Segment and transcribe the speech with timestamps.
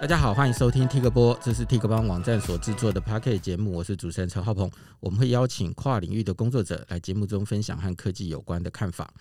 [0.00, 4.70] 大家好，欢迎收听 Tik 播，这是 Tik 帮网站所制作的 Pocket 节目，我是主持人陈浩鹏。
[5.00, 9.14] 我们会邀请跨领域的工作者来节目中分享和科技有关的看法。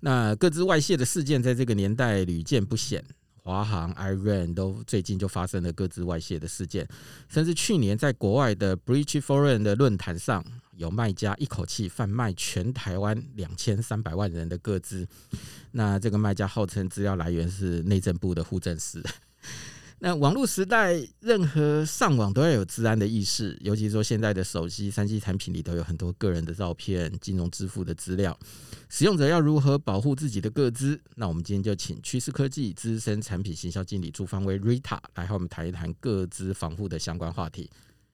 [0.00, 3.04] 那个资外泄的事件在这个年代屡见不鲜，
[3.36, 6.88] 华航、Iran 都最近就发生了个资外泄的事件，
[7.28, 15.06] 甚至去年在国外的 Bridge Forum 的论坛上，有卖家一口气贩卖全台湾两千三百万人的个资。
[15.70, 19.04] 那这个卖家号称资料来源是内政部的户政司。
[19.98, 28.38] 那网络时代，任何上网都要有治安的意识，尤其说现在的手机、三 G 产品里头有很多个人的照片、金融支付的资料，
[28.90, 31.00] 使用者要如何保护自己的个资？
[31.14, 37.70] 那我们今天就请趋势科技资深产品行销经理朱芳薇 Rita 来和我们谈一谈个资防护的相关话题。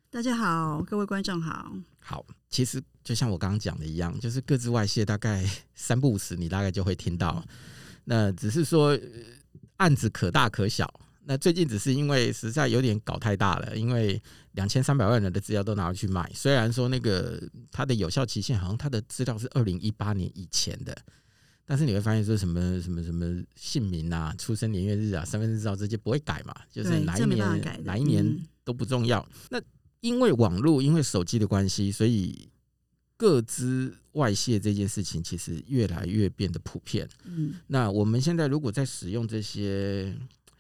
[0.09, 1.74] 大家好，各位观众好。
[1.98, 7.45] 好，其实就像我刚刚讲的一样，就是个资外泄，大概三不五时你大概就会听到。
[8.04, 8.96] 那只是说
[9.78, 10.88] 案子可大可小。
[11.24, 14.20] 那最近只是因为实在有点搞太大了，因为
[14.52, 20.96] 两千三百万人的资料都拿去卖，虽然说那个它的有效期限好像它的资料是二零一八年以前的，
[21.64, 29.24] 但是你会发现说什么什么什么姓名啊、出生年月日啊、身份证照这些不会改嘛，就是哪一年哪一年都不重要。
[29.48, 29.62] 那
[30.01, 32.48] 因为网络、因为手机的关系，所以
[33.16, 37.09] 各资外泄这件事情其实越来越变得普遍。
[37.26, 40.12] 嗯，那我们现在如果在使用这些。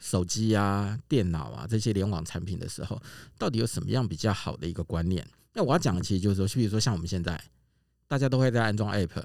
[0.02, 3.00] 手机啊、电脑啊这些联网产品的时候，
[3.38, 5.24] 到底有什么样比较好的一个观念？
[5.54, 7.40] 那我要讲的其实就是说，比如说像我们现在，
[8.08, 9.22] 大家都会在安装 App，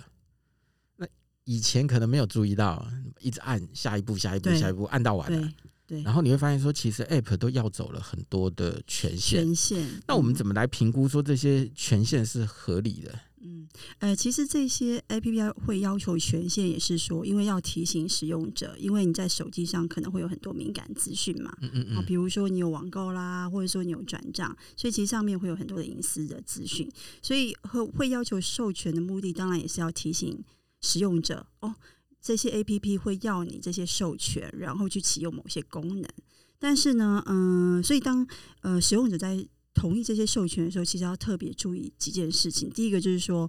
[0.97, 1.08] 那
[1.45, 2.86] 以前可能没有注意到，
[3.19, 5.52] 一直按下一步、下一步、下一步，按到完了，
[5.88, 9.45] 对，然后你会发现说，其实 App 都要走了很多的权限。
[9.45, 10.02] 权限。
[10.06, 13.19] 那我们怎么来评估说这些权限是合理的？
[13.41, 13.67] 嗯，
[13.99, 21.85] 呃，其实这些 APP 会要求权限，也是说，因为要提醒使用者，因为你在手机上可能会有很多敏感资讯嘛，嗯嗯。
[21.91, 26.89] 嗯，比如说你有网购啦，或者说你有转账，所以其实上面会有很多的隐私的资讯，
[27.22, 30.44] 所以会会要求授权的目的，当然也是要提醒
[30.81, 31.75] 使用者哦，
[32.19, 36.09] 这些 APP 会要你这些授权，然后去启用某些功能，
[36.57, 38.28] 但是呢，嗯、呃，所以当
[38.62, 42.67] 呃使用者在同意这些授权的时候，其实要特别注意几件事情。
[42.71, 43.47] 第一个就是说，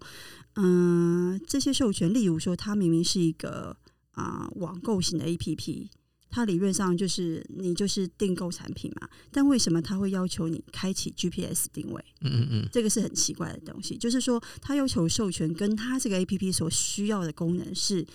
[0.56, 3.74] 嗯、呃，这些授权，例如说，它明明是一个
[4.10, 5.88] 啊、呃、网购型的 APP，
[6.28, 12.04] 它理论上就是你就是订购产品嘛，但为什么它会要求你开启 GPS 定位？
[12.20, 13.96] 嗯嗯嗯，这个是很奇怪的东西。
[13.96, 18.06] 就是说，它要求授权跟它这个 APP 所需要的功能是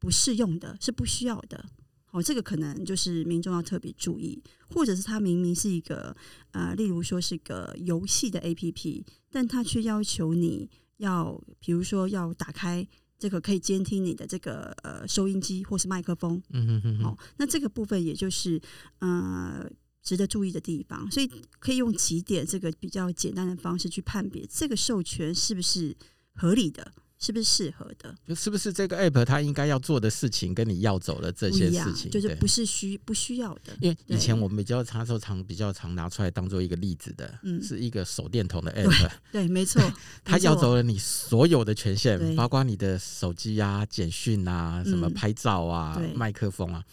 [0.00, 1.64] 不适用的，是不需要的。
[2.12, 6.14] 哦，这个可能就是民众要特别注意，或者是它明明是一个
[6.52, 10.68] 呃，例如说是个游戏的 APP，但它却要求你
[10.98, 12.86] 要，比如说要打开
[13.18, 16.42] 这个可以监听你的这个呃收音机或是麦克风。
[16.50, 17.04] 嗯哼哼。
[17.04, 18.60] 哦，那这个部分也就是
[18.98, 19.66] 呃
[20.02, 25.96] 值得注意的地方，所以可以用几点这个比较简单的方式去判别这个授权是不是
[26.34, 26.92] 合理的。
[27.24, 28.12] 是不是适合的？
[28.26, 33.72] 就是不是这个 app 它应该要做的事情，跟你要走了这些事情，就是不是需不需要的？
[33.80, 39.80] 因为以前我们比较常、常比较常拿出来当做一个例子的，嗯，是一个手电筒的 app，对， 没错，
[40.24, 46.84] 它要走了你所有的权限，包括你的手机啊、简讯啊、什么拍照啊、麦克风啊，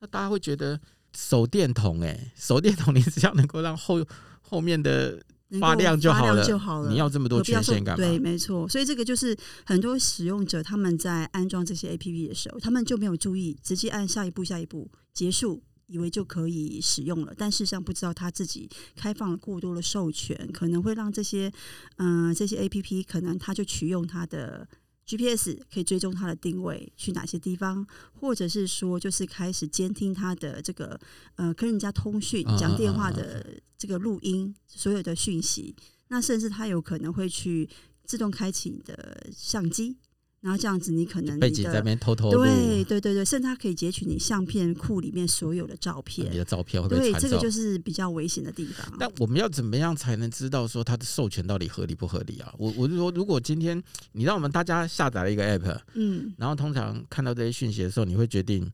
[0.00, 0.80] 那大家会觉得
[1.14, 4.02] 手电筒，哎，手电筒，你只要能够让后
[4.40, 5.22] 后面的。
[5.60, 6.90] 发亮就好了，就好了。
[6.90, 8.04] 你要这么多权限干嘛？
[8.04, 8.68] 对，没错。
[8.68, 17.32] 所以这个就是很多使用者他们在安装这些 APP 的时候，他们就没有注意，直接按下一步、下一步结束，以为就可以使用了。
[17.36, 21.52] 但事实上不知道他自己开放了过多的授权，可能会让这些
[21.96, 24.66] 嗯、呃、这些 APP 可能他就取用他的。
[25.06, 31.00] GPS 可以追踪它的定位去哪些地方，或者是说就是开始监听它的这个
[31.36, 33.46] 呃跟人家通讯讲电话的
[33.78, 35.76] 这个录音所有的讯息，
[36.08, 37.68] 那甚至它有可能会去
[38.04, 39.96] 自动开启你的相机。
[40.40, 46.96] 然后这样子，你可能背景在那边偷偷对对对对，甚至它可以截取你相片库里面所有的照片，你的照片会被。
[46.96, 48.86] 对，这个就是比较危险的地方。
[49.00, 52.54] 那我们要怎么样才能知道说它的授权到底合理不合理啊？
[52.58, 53.82] 我我是说，如果今天
[54.12, 58.70] 你让我们大家下载了一个 app，嗯，然后通常看到这些讯息的时候，你会决定，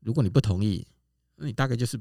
[0.00, 0.86] 如果你不同意，
[1.36, 1.98] 那你大概就是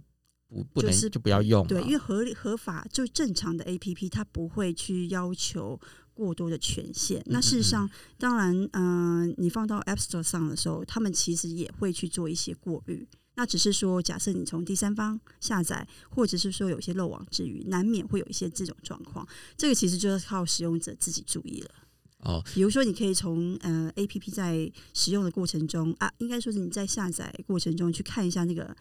[0.54, 1.66] 不不能就不要用。
[1.68, 5.80] 对，因为合理合法就正常的 app，它不会去要求。
[6.16, 7.90] 过多的权限，那事实上，
[8.20, 13.08] 当然，嗯、呃，你放到 App Store 上的时候，他们其实也会去做一些过滤。
[13.34, 19.28] 那只是说，假设你从第三方下载，或者是说有些漏网之鱼，难免会有一些这种状况。
[19.58, 21.72] 这个其实就是靠使用者自己注意了。
[22.20, 28.78] 哦，比如说，你可以从呃 APP 在使用的过程中啊，应该说是你在下载过程中去看一下那个。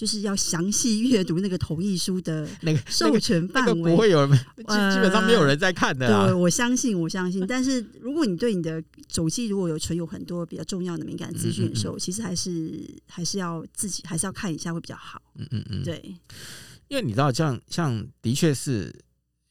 [0.00, 6.08] 就是要详细阅读那个同意书的 那个授权范围，不会有人， 基基本上没有人在看的。
[6.28, 7.46] 对，我相信，我相信。
[7.46, 15.20] 但是如果你对你的手机如果有存有很多比较重要的敏感资讯的时候，嗯嗯嗯其实还是还是要自己还是要看一下会比较好。
[15.34, 16.02] 嗯嗯嗯，对，
[16.88, 18.90] 因为你知道像，像像的确是，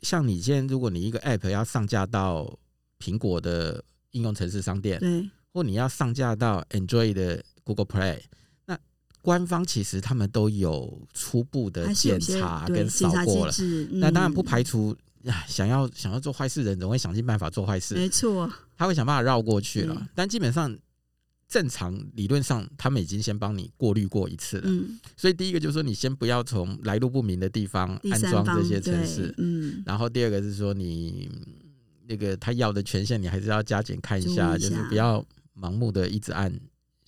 [0.01, 2.57] 像你今天如果你一个 App 要上架到
[2.99, 8.38] 苹果的应用程式商店，对，或你要上架到 Android 的 Google Play，那
[9.21, 13.53] 官方其实他们都有初步的检查跟扫过了。
[13.59, 14.95] 嗯、那当然不排除
[15.47, 20.07] 想要想要做坏事的人总会想尽办法做坏事，没错，他会想办法绕过去了。
[20.15, 20.77] 但基本上
[21.47, 24.63] 正常理论上，他们已经先帮你过滤过一次了。
[24.65, 29.33] 嗯、所以第一个就是说，你先不要从来路不明的地方安装这些城市。
[29.37, 31.29] 嗯，然后第二个是说你。
[32.11, 35.23] 那个他要的权限，你还是要加减看一下，一下就是不要
[35.55, 36.51] 盲目的一直按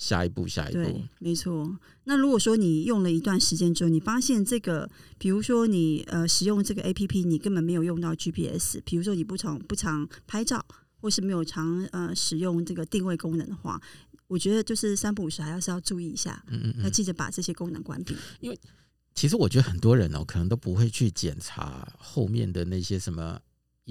[0.01, 0.81] 下一步，下一步。
[0.81, 1.77] 对，没错。
[2.05, 4.89] 那如果说你用了一段时间之后，你发现这个，
[5.19, 10.65] 比如说你呃使用这个 APP，你根本没有用到 GPS，比如说你不常不常拍照，
[10.99, 13.79] 或是没有常呃使用这个定位功能的话，
[14.25, 18.15] 我觉得就是三不五时还是要注意一下，嗯嗯嗯，要记得把这些功能关闭。
[18.39, 18.59] 因为
[19.13, 23.39] 其实我觉得很多人哦，可能都不会去检查后面的那些什么。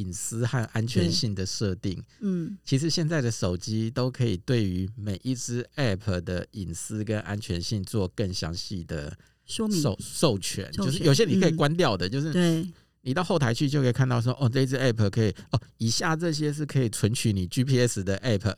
[0.00, 12.66] 隐私和安全性的设定，嗯，其实现在的手机都可以对于每一只 App 的隐私跟安全性做更详细的说明授授权，就是有些你可以关掉的，就是对。
[13.02, 18.54] 你到后台去就可以看到说，哦，这支 App 可以哦，以下这些是可以存取你 GPS 的 App。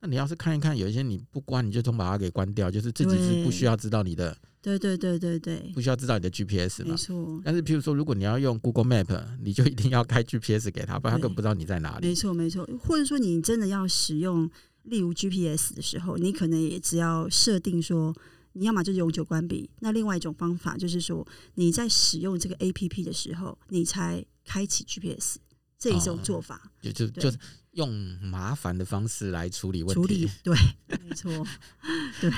[0.00, 4.36] 那你要是看一看，有一些你不关，你就通把它给关掉，就是自己是不需要知道你的。
[4.64, 6.92] 对对对对对，不需要知道你的 GPS 嘛？
[6.92, 7.38] 没错。
[7.44, 12.06] 但是，譬如说，如果你要用 Google Map， 你就一定要开 GPS 给他，不然他根本不知道你在哪里。
[12.08, 12.66] 没错没错。
[12.82, 14.50] 或者说，你真的要使用，
[14.84, 18.16] 例如 GPS 的时候，你可能也只要设定说，
[18.54, 19.68] 你要么就是永久关闭。
[19.80, 21.26] 那另外一种方法就是说，
[21.56, 25.36] 你在使用这个 APP 的时候，你才开启 GPS
[25.78, 26.56] 这一种做法。
[26.64, 27.36] 哦、就就就是。
[27.74, 30.56] 用麻烦的方式来处理问题，处理对，
[30.86, 31.28] 没错，
[32.22, 32.30] 对，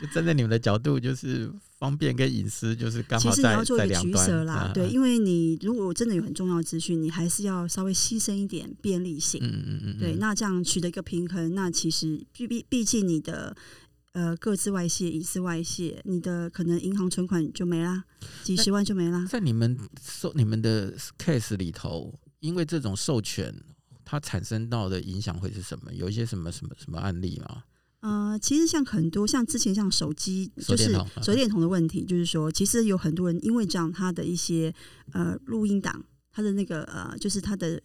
[0.00, 13.54] 就站在你们的角度，就是方便跟隐私，就是刚好在其实你要做一个取舍啦，啊、对，因为你如果真的有很重要的资讯，你还是要稍微牺牲一点便利性，嗯嗯嗯，对，那这样取得一个平衡，那其实毕毕毕竟你的
[14.12, 18.04] 呃各自外泄、隐私外泄，你的可能银行存款就没啦，
[18.42, 19.26] 几十万就没啦。
[19.28, 23.54] 在你们授你们的 case 里头，因为这种授权。
[24.02, 25.94] 它产生到的影响会是什么？
[25.94, 27.62] 有一些什么什么什么案例吗？
[28.00, 30.92] 呃，其实像很多像之前像手机就是
[31.22, 34.74] 手电筒的问题，就是说，其实有很多人因为这样，他的一些
[35.12, 37.80] 呃录音档，他的那个呃，就是他的。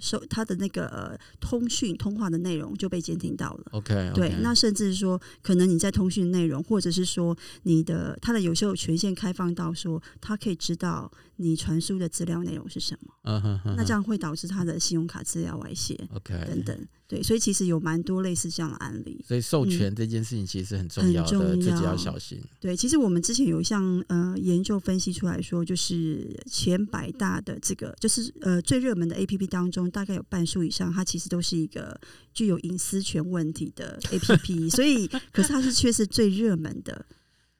[0.00, 3.64] 收他的那个呃通讯通话的内容就被监听到了。
[3.72, 13.14] OK，对，那甚至说可能你在通讯内容，或者是说你的他的有时候权限开放到说，他可以知道你传输的资料内容是什么。
[13.24, 13.74] Uh uh huh.
[13.76, 15.98] 那这样会导致他的信用卡资料外泄。
[16.14, 16.86] OK，等等。
[17.06, 19.24] 对，所以其实有蛮多类似这样的案例。
[19.26, 22.38] 所以授权这件事情其实很重要的，嗯、自己要小心。
[22.60, 31.98] 对，其实我们之前有一项呃研究分析出来说，就是前百大的这个，就是呃最热门的 APP 当中，大概有半数以上，它其实都是一个
[32.32, 34.70] 具有隐私权问题的 APP。
[34.74, 37.06] 所以，可是它是却是最热门的。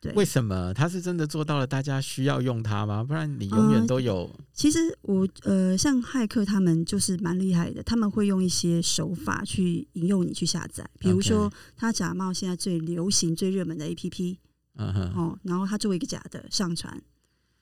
[0.00, 1.66] 对，为什么它是真的做到了？
[1.66, 3.02] 大家需要用它吗？
[3.02, 4.30] 不然你永远都有。
[4.38, 14.36] 嗯、其实我呃，像骇客他们就是蛮厉害的，他们会用一些手法去引诱你去下载，比如说他假冒现在最流行、最热门的 APP，
[14.76, 17.02] 嗯哼，哦，然后他作为一个假的上传，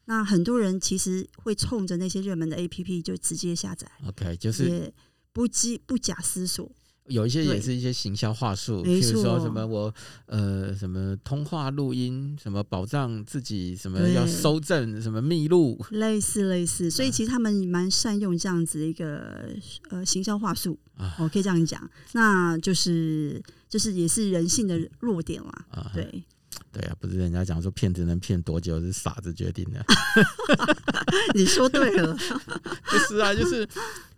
[0.07, 4.95] 那很多人其实会冲着那些热门的 APP 就直接下载，OK，就是也
[5.33, 6.71] 不机不假思索。
[7.09, 9.95] 有一些也是一些行销话术，比如说什么我
[10.27, 19.51] 呃什么通话录音，什么保障自己，什么要收证，什么密录，类似类似，所以其实他们蛮善用这样子的一个
[19.91, 21.15] 呃行销话术，啊。
[21.21, 26.25] 我可以这样讲，那就是就是也是人性的弱点啦，对
[26.73, 29.85] 对啊，不是人家讲说骗子能骗多久是傻子决定的，
[31.35, 32.17] 你说对了，
[32.91, 33.69] 就是啊，就是。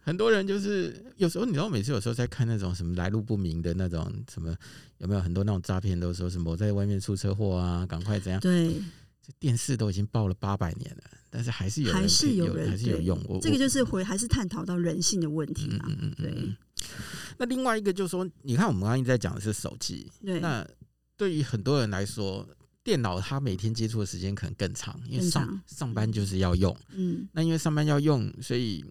[0.00, 4.56] 很多人就是有时候，你知道，每次有时候在看那种什么来路不明的那种什么，
[4.96, 8.40] 有没有很多那种诈骗，都说什么我在外面出车祸啊，赶快怎样？
[8.40, 8.72] 对，
[9.20, 13.22] 这电视都已经报了八百年了，但是还是有人还是有人还是有用。
[13.28, 15.84] 我这个就是回还是探讨到人性的问题嘛。
[15.86, 16.24] 嗯嗯嗯。
[16.24, 16.56] 对。
[17.36, 20.40] 那另外一个就是说，你看我们刚刚一直在讲的是手机，对。
[20.40, 20.66] 那
[21.18, 22.48] 对于很多人来说，
[22.82, 26.74] 电脑他每天接触的时间可能更长，因为上上班就是要用。
[26.94, 27.28] 嗯。
[27.32, 28.82] 那因为上班要用，所以。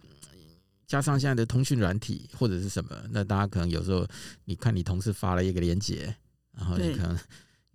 [0.86, 4.08] 加上现在的通讯软体或者是什么，那大家可能有时候
[4.46, 6.16] 你看你同事发了一个链接，
[6.56, 7.14] 然后你可能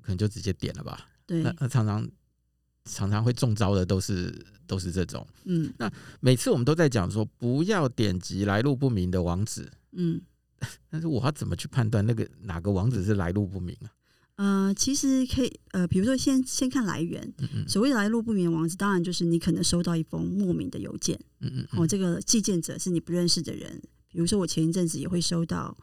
[0.01, 1.07] 可能就直接点了吧。
[1.27, 2.09] 对，那那常常
[2.85, 5.27] 常常会中招的都是都是这种。
[5.43, 5.87] 嗯，那
[6.21, 9.71] 每次我们都在讲说不要点击来路不明的网址。
[9.91, 10.19] 嗯，
[10.89, 13.93] 但是我要怎么去判断那个哪个网址是来路不明啊？
[14.35, 17.21] 呃，其实可以，呃，比如说先先看来源。
[17.37, 21.19] 嗯嗯，所谓的来路不明的网址，当然就是你可能收到一封莫名的邮件。
[21.41, 23.81] 嗯嗯，哦，这个寄件者是你不认识的人。
[24.09, 25.75] 比如说我前一阵子也会收到，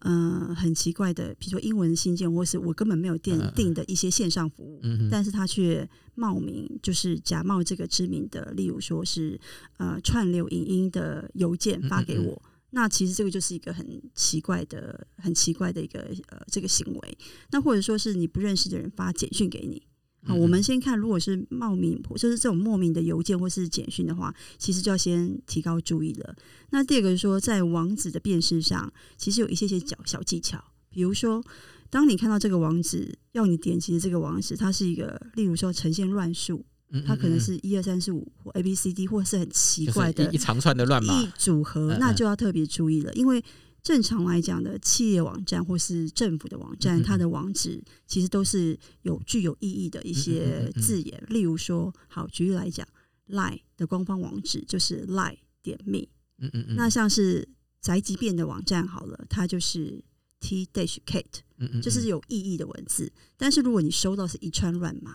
[0.00, 9.40] 呃，很奇怪的，比如说英文信件，或是我根本没有订订的一些线上服务，嗯嗯，但是他却冒名，就是假冒这个知名的，例如说是
[9.78, 12.42] 呃串流影音的邮件发给我。
[12.70, 17.18] 那其实这个就是一个很奇怪的、很奇怪的一个呃这个行为。
[17.50, 19.82] 那或者说是你不认识的人发简讯给你，
[20.24, 26.36] 好，我们先看，如果是冒名，就是这种莫名的邮件或是简讯的话，其实就要先提高注意了。
[26.70, 31.42] 那第二个是说，在网址的辨识上，其实有一些些小小技巧，比如说，
[31.88, 36.66] 当你看到这个网址要你点击的这个网址，它是一个，例如说呈现乱数。
[37.06, 43.12] 它可能是一二三四五或 A B C D，或是很奇怪的一长串的乱码组合，那就要特别注意了。
[43.12, 43.44] 因为
[43.82, 51.22] 正常来讲的企业网站或是政府的网站，它的网址其实都是有具有意义的一些字眼。
[51.28, 52.86] 例如说，好举例来讲
[53.28, 56.08] ，Line 的官方网址就是 Line 点 me。
[56.38, 56.74] 嗯嗯嗯。
[56.74, 57.46] 那像是
[57.82, 60.02] 宅急便的网站好了，它就是
[60.40, 63.12] T dash Kate，嗯嗯，就是有意义的文字。
[63.36, 65.14] 但是如果你收到是一串乱码。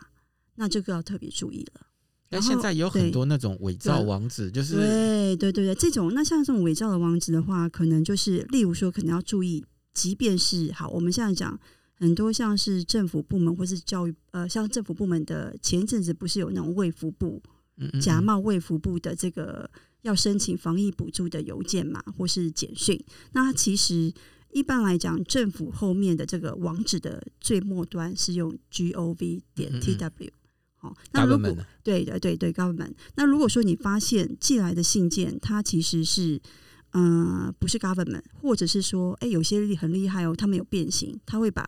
[0.56, 1.88] 那这个要特别注意了。
[2.30, 11.60] 但现在有很多那种伪造网址，就是对对对对，这种那像这种伪造的网址的话，可能就是例如说，可能要注意，即便是好，我们现在讲
[11.94, 17.40] 很多像是政府部门或是教育呃，像政府部门的前一阵子不是有那种卫福部
[18.02, 19.70] 假冒卫福部的这个
[20.02, 23.00] 要申请防疫补助的邮件嘛，或是简讯，
[23.34, 24.12] 那它其实
[24.52, 30.30] 一般来讲，政府后面的这个网址的最末端是用 gov 点 tw。
[30.84, 32.92] 哦，那如果对的，对对，government。
[33.16, 36.40] 那如果说你发现寄来的信件，它其实是
[36.92, 41.66] 呃不是 government，或者是说，哎，有些很厉害哦，他们有变形，他会把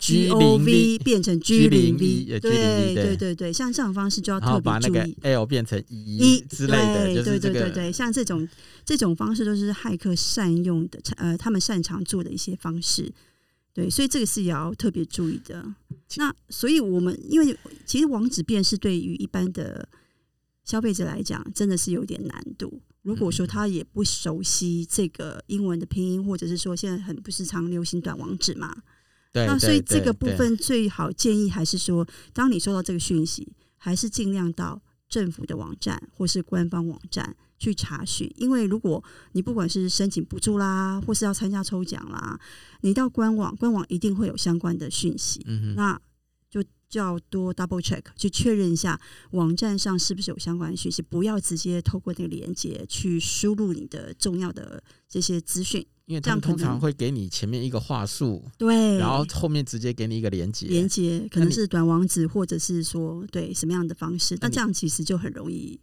[0.00, 8.48] gov 变成 g 零 v，对对对对，像这种方式就要特别注意，l 变成一之类的，对对对对对，像这种
[8.86, 13.12] 这种方式都是骇客善用的，呃，他们擅长做的一些方式。
[13.74, 15.74] 对，所以这个是也要特别注意的。
[16.16, 19.88] 那所以我们因为其实网址辨识对于一般的
[20.62, 22.80] 消费者来讲，真的是有点难度。
[23.02, 28.74] 如果说他也不熟悉这个英文的拼音，或者是说现在很不是常流行短网址嘛，
[29.32, 37.36] 对，那所以这个部分最好建议还是说，当你收到这个讯息，还是尽量到政府的网站或是官方网站。
[37.64, 39.02] 去查询，因为如果
[39.32, 42.38] 你不管是申请补助啦，或是要参加抽奖啦，
[42.82, 45.74] 你到官网，官网一定会有相关的讯息，嗯、哼。
[45.74, 45.98] 那
[46.50, 65.80] 就就要多 double check 去确认一下网站上是不是有相关的讯息，不要直接透过那个链接去输入你的重要的这些资讯，因为这样通常会给你前面一个话术，对，然后后面直接给你一个连接，连接可能是短网址，或者是说对什么样的方式，那这样其实就很容易。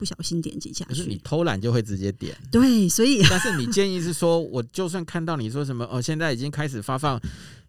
[0.00, 2.34] 不小心点击下去，你偷懒就会直接点。
[2.50, 7.20] 对，所以 但是你建议是说，我就算看到你说什么哦，现在已经开始发放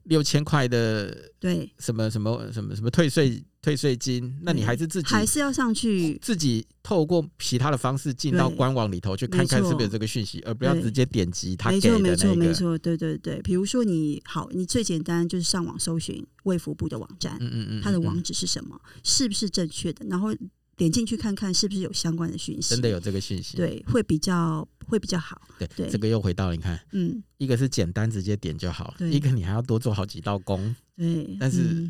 [0.04, 12.10] 六千块的，对，什么什么什么什么退税退税金，那你还是自己还是要上去自己透过其他的方式进到官网里头去看看是不是有这个讯息，而不要直接点击他给的那个。
[12.12, 13.42] 没错，没错，对对对。
[13.42, 20.34] 比如说你好，你最简单就是上网搜寻卫福部的网站，嗯嗯嗯，它的网址是什么，是不是正确的，然后。
[20.82, 25.40] 点进去看看是不是有相关的讯息，真的有这个讯息，对，会比较会比较好。
[25.60, 30.76] 对对，这个又回到你看，嗯，一个是简单直接点就好，一个你还要多做好几道工。
[30.98, 31.88] 对，但是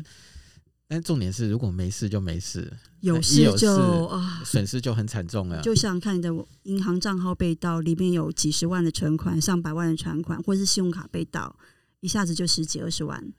[0.86, 2.70] 但重点是，如果没事就没事，
[3.00, 5.62] 有事就啊，损失就很惨重了。
[5.62, 6.28] 就像看你的
[6.64, 11.56] 银行账号被盗，里面有几十万的存款、上百万的存款，或者是信用卡被盗，
[12.00, 13.32] 一下子就十几二十万。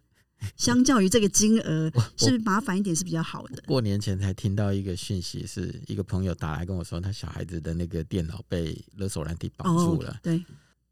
[0.57, 3.62] 相较于这个金额，是麻烦一点是比较好的？
[3.65, 10.12] 过年前才听到一个讯息，是一个朋友打来跟我说，他小孩子的那个电脑被勒索软体绑住了。
[10.12, 10.19] 哦。
[10.21, 10.43] 对，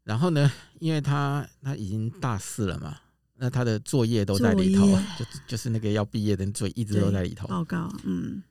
[0.04, 2.96] 然后呢，因为他他已经大四了嘛，
[3.36, 4.86] 那他的作业都在里头，
[5.18, 7.46] 就就是那个要毕业的作业一直都在里头。
[7.48, 8.42] 报告，嗯，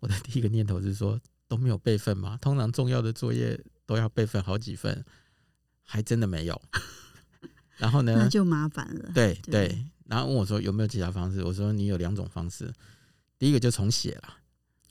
[0.00, 2.38] 我的第一个念头是说，都没有备份吗？
[2.40, 5.04] 通常重要的作业都要备份好几份，
[5.82, 6.60] 还真的没有。
[7.78, 9.10] 然后呢，那就麻烦了。
[9.14, 9.84] 对对。
[10.08, 11.44] 对然后问我说有没有其他方式？
[11.44, 12.72] 我说你有两种方式，
[13.38, 14.34] 第一个就重写了，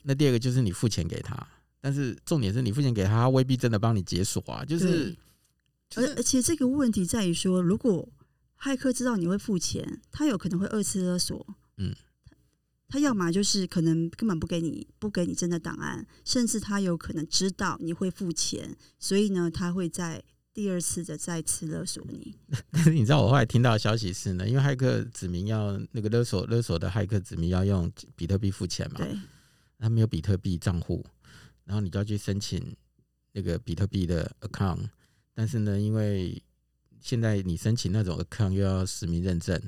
[0.04, 1.36] 那第二个就是你付钱给他。
[1.80, 4.64] 但是重点是你付钱给他，他未必真的帮你解锁啊。
[4.64, 5.16] 就是，
[5.94, 8.08] 而而且这个问题在于说，如果
[8.60, 11.46] 骇客知道你会付钱，他有可能会二次勒索。
[11.76, 11.94] 嗯，
[12.88, 20.22] 他要么就是可能根本不给你不给你真的档案，甚至他有可能知道你会付钱，所以呢，他会在
[20.52, 22.34] 第二次的再次勒索你。
[22.72, 29.16] 但是你知道我后来听到的消息是呢，因为骇客指明要那个勒索勒索的骇客指明要用比特币付钱嘛，对，
[29.78, 31.06] 他没有比特币账户，
[31.64, 32.74] 然后你就要去申请
[33.32, 34.88] 那个比特币的 account，
[35.34, 36.42] 但是呢，因为
[37.00, 39.60] 现在你申请那种 account 又要实名认证。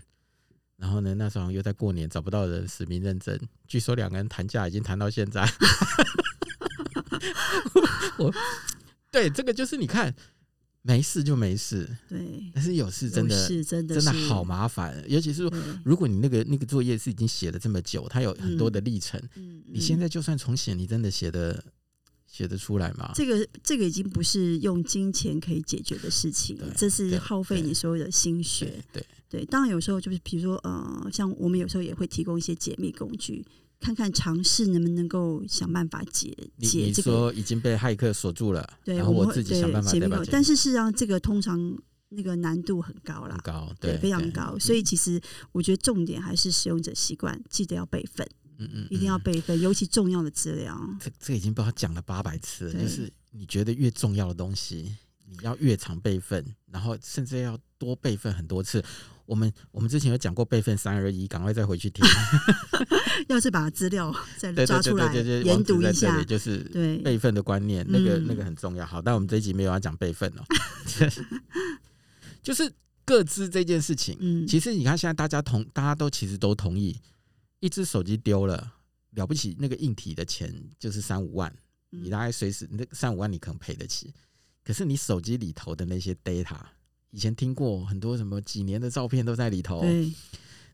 [0.76, 5.44] 然后呢，那时候又在过年找不到人实名认证，据说两个人谈价已经谈到现在。
[8.16, 8.32] 我
[9.12, 10.14] 对这个就是你看，
[10.82, 15.52] 没事就没事，对，但是有事真的是真的真的好麻烦，尤其是说
[15.84, 21.62] 如果你那个那个作业是已经写了这么久，它有很多的历程，嗯，你现在就算重写，你真的写的。
[22.32, 23.10] 写得出来吗？
[23.12, 28.66] 这个这个已经不是用金钱可以解决的事情，这是耗费你所有的心血。
[28.92, 33.44] 对对，对，对，当然有时候就是比如说呃，像我们有时候也会提供一些解密工具，
[33.80, 37.10] 看看尝试能不能够想办法解解这个。
[37.10, 40.14] 说已经被骇客锁住了，对，然后我自己想办法解密。
[40.30, 41.58] 但是事实上，这个通常
[42.10, 44.58] 那个难度很高啦，高对，对，非常高。
[44.58, 45.20] 所以其实
[45.52, 48.28] 我觉得重点还是使用者习惯，记得要备份。
[48.58, 50.78] 嗯嗯，一定要备份，尤其重要的资料。
[51.00, 54.94] 这这已经不知道讲了八百次了，就是你觉得越重要的东西，
[55.26, 58.84] 你要越常备份，然后甚至要多备份很多次。
[59.30, 62.04] 我们我们之前有讲过备份三二一，赶快再回去听。
[63.28, 68.84] 要是把资料再 抓出来研读一下，就是对备份的观念，那个那个很重要。
[68.84, 70.42] 好，但我们这一集没有要讲备份哦，
[72.42, 72.68] 就是
[73.04, 74.16] 各自这件事情。
[74.18, 77.00] 嗯，其实你看现在大家同大家都其实都同意。
[77.60, 78.72] 一只手机丢了，
[79.10, 81.54] 了不起，那个硬体的钱就是三五万，
[81.90, 84.12] 你大概随时那三五万你可能赔得起。
[84.64, 86.56] 可是你手机里头的那些 data，
[87.10, 89.84] 以前听过很多什么几年的照片都在里头，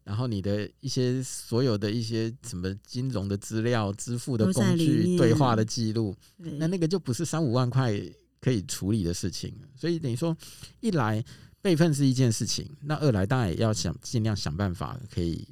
[0.05, 7.93] 然后你的一些所有的一些什么金融的资料、支付的工具、对话的记录，那那个就不是三五万块
[8.41, 9.55] 可以处理的事情。
[9.75, 10.37] 所以等于说，
[10.81, 11.25] 一来
[11.61, 15.47] 备份是一件事情，那二来当然也要想尽量想办法可以。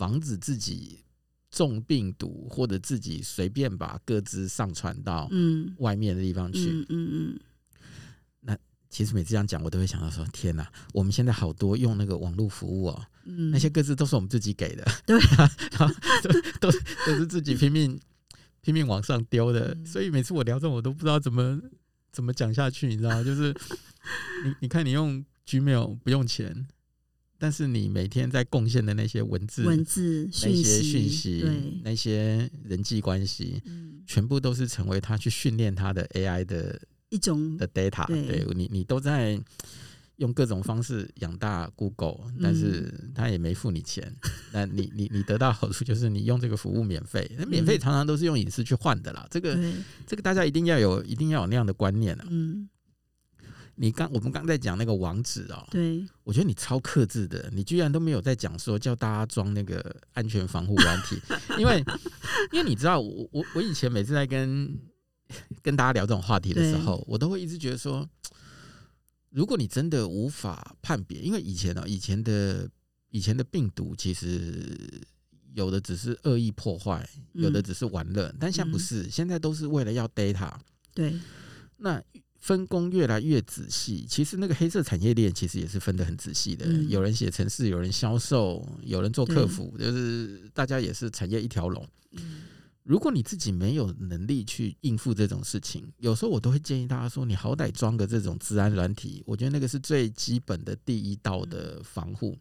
[0.00, 1.00] 防止自己
[1.50, 5.30] 中病毒，或者自己随便把各自上传到
[5.76, 6.70] 外面的地方去。
[6.70, 7.40] 嗯嗯，嗯。
[7.40, 7.49] 那
[8.90, 10.68] 其实每次这样讲，我都会想到说：天哪！
[10.92, 13.06] 我们现在好多用那个网络服务哦，
[13.52, 15.48] 那些各自都是我们自己给的，对啊，
[16.60, 16.70] 都
[17.06, 17.98] 都是自己拼命
[18.60, 19.76] 拼命往上丢的。
[19.86, 21.60] 所以每次我聊这种，我都不知道怎么
[22.12, 23.22] 怎么讲下去，你知道吗？
[23.22, 23.54] 就是
[24.44, 26.66] 你你看，你用 Gmail 不用钱。
[27.42, 31.42] 但是你每天在贡献的那些文字、文字、那些讯息、
[31.82, 36.78] 那些人际关系，嗯全部都是成为他去训练他的 AI 的
[37.10, 38.06] 一种的 data。
[38.06, 39.38] 对你，你都在
[40.16, 44.10] 用各种方式养大 Google，但是他也没付你钱。
[44.52, 47.30] 那你，你，你得到好处就是你用这个服务免费。
[47.38, 49.26] 那免费常常都是用隐私去换的啦。
[49.30, 49.58] 这个，
[50.06, 52.26] 这个大家一定要有，一定要有那样的观念啊。
[52.30, 52.68] 嗯。
[53.76, 61.16] 你刚我们刚在讲那个网址哦，对，我觉得你超克制的，你居然都没有在讲说叫大家装那个安全防护软体，
[61.58, 61.82] 因为
[62.52, 64.78] 因为你知道我我我以前每次在跟
[65.62, 68.08] 跟大家聊这种话题的时候，我都会一直觉得说，
[69.30, 72.68] 如果你真的无法判别，因为以前呢，以前的
[73.10, 75.00] 以前的病毒其实
[75.54, 80.52] 有的只是恶意破坏，有的只是玩乐，但现在不是，现在都是为了要 data，
[80.94, 81.18] 对，
[81.76, 82.02] 那。
[82.42, 86.64] 分工越来越仔细，其实那个黑色产业链其实也是分得很仔细的。
[86.64, 91.86] 嗯、有人写程式，有人销售，有人做客服，就是大家也是产业一条龙。
[92.12, 92.44] 嗯、
[92.90, 102.36] 如果你自己没有能力去应付这种事情，有时候我都会建议大家说，你好歹装个这种治安软体，我觉得那个是最基本的第一道的防护。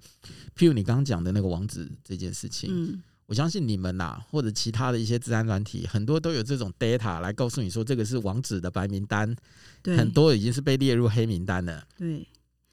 [0.56, 2.70] 譬如你刚刚讲的那个网址这件事情。
[2.74, 9.36] 嗯我相信你们呐、啊，或者其他的一些治安软体，很多都有这种 data 来告诉你说，这个是网址的白名单，
[9.84, 11.88] 很多已经是被列入黑名单了。
[11.96, 12.28] 对，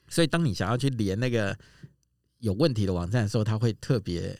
[0.08, 1.54] 所以当你想要去连那个
[2.38, 4.34] 有问题的网站的时候，它会特别。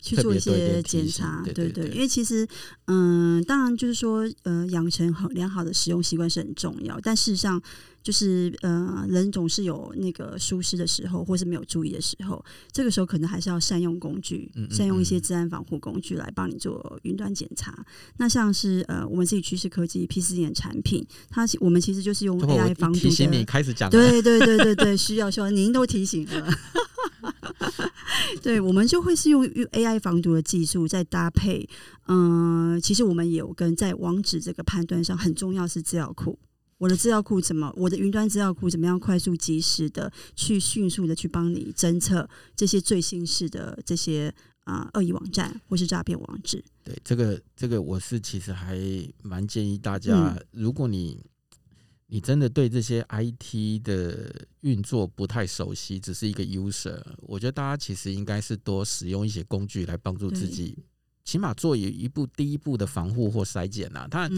[0.00, 2.46] 去做一些检查，对对，对对，因为其实，
[2.86, 7.60] 嗯，当然就是说，呃，养成很良好的使用习惯是很重要，但事实上，
[8.02, 17.84] 就是呃，人总是有那个疏失的时候，或是没有注意的时候，这个时候可能还是要善用工具，嗯嗯嗯善用一些治安防护工具来帮你做云端检查。
[18.16, 23.08] 那像是呃，我们自己趋势科技 P 四点产品，它我们其实就是用 AI 防毒的。
[23.08, 26.48] 提醒你开始讲，对对对对对，需要需要，您都提醒了。
[28.42, 31.68] 对，我们就会是用 AI 防毒的技术，再搭配，
[32.06, 36.38] 嗯、呃，其实我们有跟在网址这个判断上很重要是资料库，
[36.78, 44.32] 我的资料库怎么，我的云端资料库怎么样快速及时的去迅速的去帮你侦测这些最新式的这些
[44.64, 46.62] 啊恶意网站或是诈骗网址？
[46.84, 48.78] 对，这个这个我是其实还
[49.22, 51.20] 蛮建议大家，嗯、如果你
[52.10, 60.78] 你真的对这些 IT 的运作不太熟悉，只是一个 user，我觉得大家其实应该是多使用一些工具来帮助自己，
[61.22, 64.08] 起码做一一步第一步的防护或筛检呐。
[64.10, 64.30] 当然，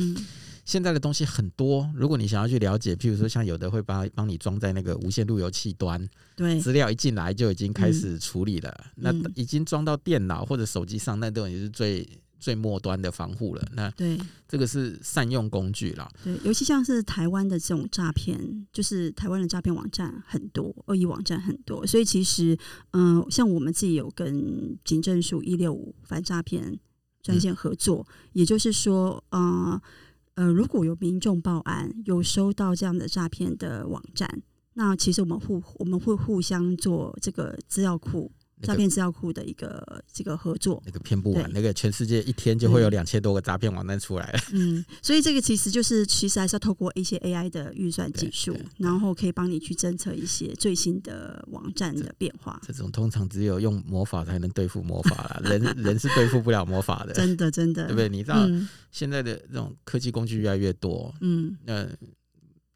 [0.64, 12.08] 现在的东西很多，如果你想要去了解，譬如说像有的会帮帮你装在那个无线路由器端，对，资料一进来就已经开始处理了，那已经装到电脑或者手机上，那都已经是最。
[12.40, 16.10] 最末端的防护了，那对这个是善用工具啦。
[16.24, 22.58] 对，尤其像是台湾的这种诈骗，就是台湾的诈骗网站很多，恶意网站很多，所以其实，
[22.92, 26.78] 嗯、呃，像我们自己有跟警政署一六五反诈骗
[27.22, 29.80] 专线合作，嗯、也就是说，呃
[30.34, 34.42] 呃，如果有民众报案，有收到这样的诈骗的网站，
[34.74, 38.32] 那其实我们互我们会互相做这个资料库。
[38.62, 44.38] 诈骗资料库的一个这个合作，那个骗不完，那个全世界一天就会有两千多个诈骗网站出来了。
[44.52, 52.60] 嗯，所以这个其实就是其实还是要透过一些 AI 的运算技术，然后可以帮你去侦测一些最新的网站的变化。
[52.66, 57.14] 这种通常只有用魔法才能对付魔法啦， 人人是对付不了魔法的。
[57.14, 58.08] 真的，真的，对不对？
[58.08, 58.46] 你知道
[58.90, 61.86] 现在的这种科技工具越来越多，嗯，那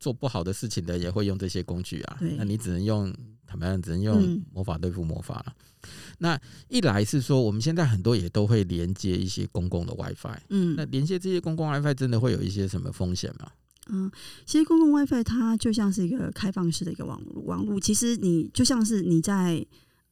[0.01, 2.19] 做不好的事情的也会用这些工具啊。
[2.39, 3.15] 那你只能用。
[3.61, 5.45] 他们只能用魔法对付魔法了。
[5.49, 5.89] 嗯、
[6.19, 10.39] 那一来是说，我们现在很多也都会连接一些公共的 WiFi。
[10.49, 13.49] 嗯，那连接这些公共 WiFi 真的会有一些什么风险吗？
[13.91, 14.11] 嗯，
[14.47, 19.67] 其实公共 WiFi 它就像是一个开放式的一个网络，网络其实你就像是你在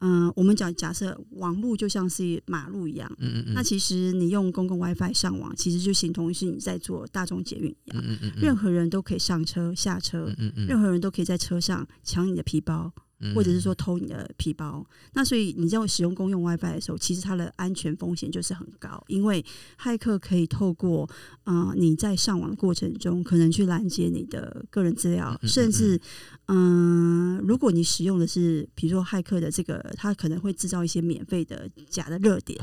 [0.04, 3.08] 嗯，我们讲假设网路就像是马路一样。
[3.18, 3.54] 嗯嗯嗯。
[3.54, 8.02] 那其实你用公共 WiFi 上网，其实就形同于是你在做大众捷运一样。
[8.04, 8.42] 嗯嗯嗯。
[8.42, 10.24] 任何人都可以上车下车。
[10.26, 10.66] 嗯嗯嗯。
[10.66, 12.92] 任何人都可以在车上抢你的皮包。
[13.34, 19.44] 或者是说偷你的皮包，那所以你在使用公用 WiFi 的时候，其实它的安全风险就是很高，因为
[19.80, 21.08] 骇客可以透过
[21.44, 26.00] 呃你在上网的过程中，可能去拦截你的个人资料，甚至
[26.46, 32.58] 嗯、呃，如果你使用的是比如说骇客的这个，它可能会制造一些免费的假的热点，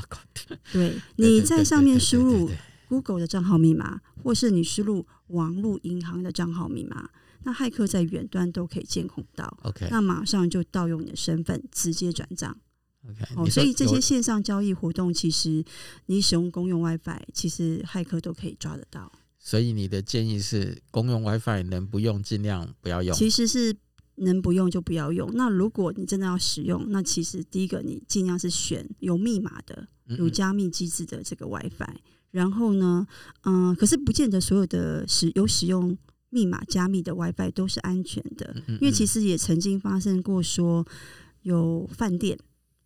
[0.72, 2.50] 对，你在上面输入
[2.88, 7.08] Google 的账号密码，或是你输入网络银行的账号密码。
[7.42, 12.54] 那骇客在远端都可以监控到，OK，那马上就盗用你的身份，直接转账
[13.08, 13.34] ，OK。
[13.34, 15.64] 哦，所以这些线上交易活动，其实
[16.04, 19.10] 你使用公用 WiFi，其实骇客都可以抓得到。
[19.38, 23.16] 所以你的建议是，公用 WiFi 能不用尽量不要用。
[23.16, 23.74] 其实是
[24.16, 25.30] 能不用就不要用。
[25.32, 31.96] 那如果你真的要使用，那其实第一个你尽量是选有密码的、有加密机制的这个 WiFi。
[32.32, 33.06] 然后呢，
[33.44, 35.96] 嗯、呃，可是不见得所有的使有使用。
[36.30, 40.86] 密码加密的 WiFi 都是安全的，因为其实也曾经发生过，说
[41.42, 42.38] 有饭店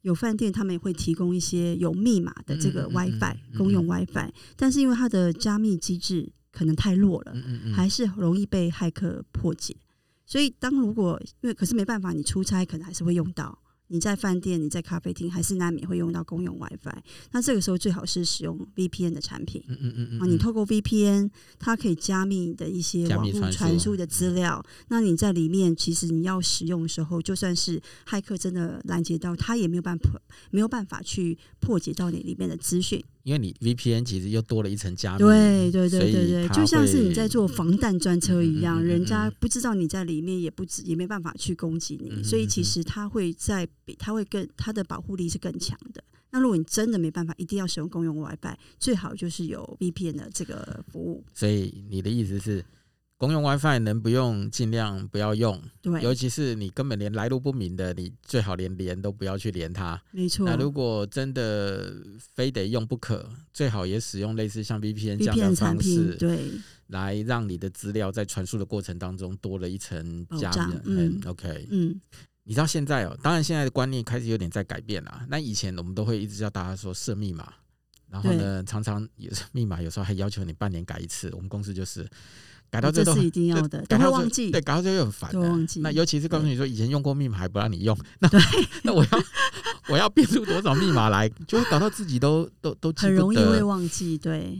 [0.02, 7.34] 有饭店他们也会提供一些有密码的这个 WiFi 公用 WiFi，但是因为它的加密机制可能太弱了，
[7.74, 9.76] 还是容易被骇客破解。
[10.26, 13.58] 所以当如果因为可是没办法，你出差可能还是会用到。
[13.94, 16.98] 你在饭店、你在咖啡厅，还是难免会用到公用 WiFi。
[17.30, 19.62] 那这个时候最好是使用 VPN 的产品。
[19.68, 20.20] 嗯嗯嗯嗯。
[20.20, 21.30] 啊，你透过 VPN，
[21.60, 24.60] 它可以加密你的一些网络传输的资料。
[24.88, 30.10] 那你在里面，其实你要使用的时候，就算是骇客真的拦截到，他也没有办法，
[30.50, 33.00] 没有办法去破解到你里面的资讯。
[33.24, 46.04] 因为你 VPN 其实又多了一层加密，对对对对对，就像是你在做防弹专车一样，人家不知道你在里面，也不知也没办法去攻击你，所以其实它会在比它会更它的保护力是更强的。
[46.30, 51.24] 那如果你真的没办法，一定要使用公用 WiFi，最好就是有 VPN 的这个服务。
[51.32, 52.64] 所以你的意思是？
[53.24, 59.98] 公用 WiFi 能不用尽量不要用，对，尤其是你根本连来路不明的，你最好连连都不要去连它。
[60.10, 60.44] 没错。
[60.44, 61.96] 那如果真的
[62.34, 66.38] 非得用不可，最好也使用类似像 VPN 这样的方式，对，
[66.88, 70.74] 来让你的资料在传输的过程当中多了一层加密。
[70.84, 71.98] 嗯，OK，嗯，
[72.42, 75.24] 你知道现在哦，当然现在的观念开始有点在改变了。
[75.30, 77.54] 那以前我们都会一直叫大家说设密码，
[78.10, 81.30] 然后呢，常常也是密码有时候还要求你半年改一次。
[81.32, 82.06] 我们公司就是。
[82.74, 84.50] 改到这是一定要 的，都会忘记。
[84.50, 85.38] 对，改到这又很烦的。
[85.38, 85.78] 忘记。
[85.78, 88.28] 那尤其是告诉你说以前用过密码还不让你用，那
[88.82, 89.10] 那我要
[89.88, 94.18] 我要变出多少密码来，就会搞到自己都都都很容易会忘记。
[94.18, 94.58] 对。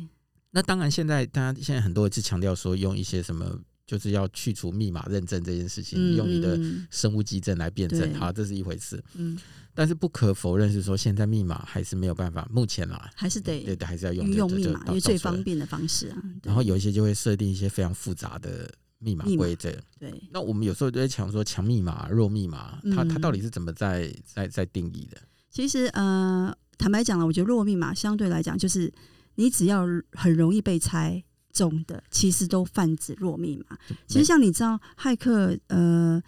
[0.53, 6.57] 那当然，现在大家现在很多人是强调说用一些什么，就是要去除密码认证这件事情，用你的
[6.91, 8.15] 生物基证来辨证。
[8.15, 9.03] 好，这是一回事。
[9.15, 9.37] 嗯。
[9.75, 12.49] 但是不可否认是说，现在密码还是没有办法。
[12.51, 16.23] 目前啦，还是得还是要用用密码，因为最方便的方式啊。
[16.43, 19.71] 然后有一些就会设定一些非常复杂的密码规则。
[19.99, 25.19] 对，那我们有时候就在讲说强密码、弱密码，它它到底是怎么在在在定义的？
[25.51, 28.93] 其实呃，坦白讲了，我觉得弱密码相对来讲，就是
[29.35, 33.77] 你只要很容易被猜中的，其实都泛指弱密码。
[34.07, 36.23] 其实像你知道，骇客呃，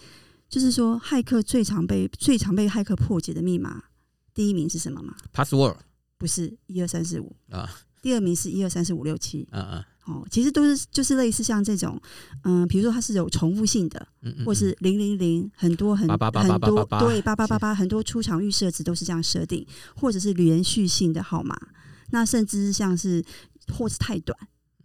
[0.48, 3.84] 就是说骇客最常被最常被骇客破解的密码，
[4.32, 5.76] 第一名是什么吗？Password
[6.18, 7.68] 不是一二三四五啊。
[8.02, 12.00] 第二名是一二三四五六七，嗯嗯，哦，其实都是就是类似像这种，
[12.44, 21.58] 嗯、呃，比如说它是有重复性的，嗯嗯，或是零零零很多很很多对八八八八很多出场预设值都是这样设定，或者是连续性的号码，
[22.10, 23.24] 那甚至像是
[23.76, 24.38] 或是太短，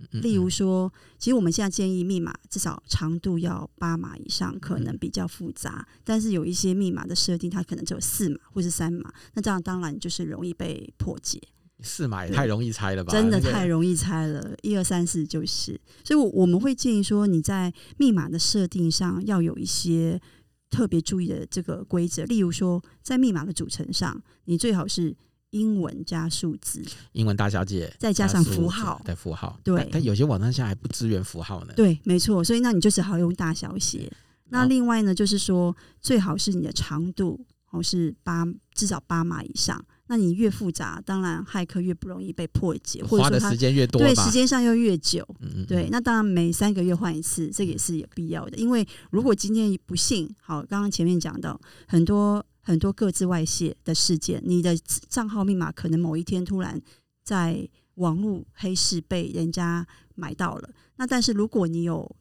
[0.09, 11.39] 例如说，其实我们现在建议密码至少长度要八码以上，可能比较复杂，但是有一些密码的设定它可能只有四码或是三码，那这样当然就是容易被破解。
[11.83, 13.11] 四码也太容易猜了吧？
[13.11, 15.79] 真的太容易猜了，一二三四就是。
[16.03, 20.21] 所以，我我们会建议说，你在密码的设定上要有一些
[20.69, 22.23] 特别注意的这个规则。
[22.25, 25.15] 例如说，在密码的组成上，你最好是
[25.51, 26.83] 英文加数字，
[27.13, 29.57] 英文大小姐，再加上符号，对符号。
[29.63, 31.73] 对，但，有些网站现在还不支援符号呢。
[31.75, 32.43] 对，没错。
[32.43, 34.11] 所以，那你就只好用大小写。
[34.49, 39.83] 那另外呢，就是说，最好是你的长度哦是八，至少八码以上。
[40.07, 45.25] 那你越复杂，当然骇客越不容易被破解，或者说花的时间越多，对，时间上又越久。
[45.39, 48.57] 嗯嗯对，那当然每三个月换一次，这个也是有必要的。
[48.57, 56.81] 因为如果今天不幸，好，刚刚前面讲到很多很多各自外泄的事件，你的账号密码可能某一天突然
[57.23, 60.69] 在网络黑市被人家买到了。
[60.95, 62.15] 那但是如果你有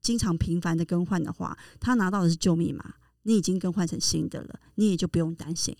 [0.00, 5.76] 经常频繁的更换的话，他拿到的是旧密码，你已经更换成新的了，你也就不用担心。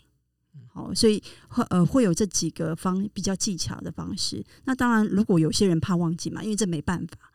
[0.69, 4.45] 好，所以会呃会有这几个方比较技巧的方式。
[4.65, 7.26] 那当然，如果有些人怕忘记嘛，因为这没办法，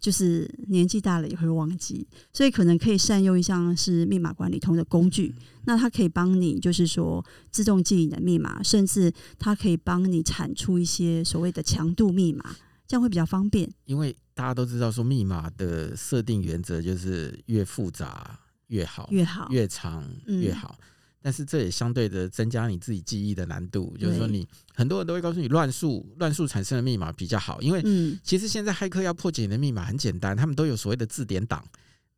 [0.00, 5.34] 就是年纪大了也会忘记，所以可能可以善用一项是密码管理通的工具。
[5.64, 12.56] 那它可以帮你，就是说自动记你的密码，甚至它可以帮你产出一些所谓的强度密码，
[12.86, 13.70] 这样会比较方便。
[13.84, 20.78] 因为大家都知道说，密码的设定原则就是越复杂越好，越好，越长越好。
[20.80, 20.84] 嗯
[21.20, 27.82] 但是这也相对的增加你自己记忆的难度，就是说你很多人都会告诉你乱数乱数产生的密码比较好，因为
[28.22, 31.64] 其实现在骇客要破解你的密码很简单，他们都有所谓的字典档，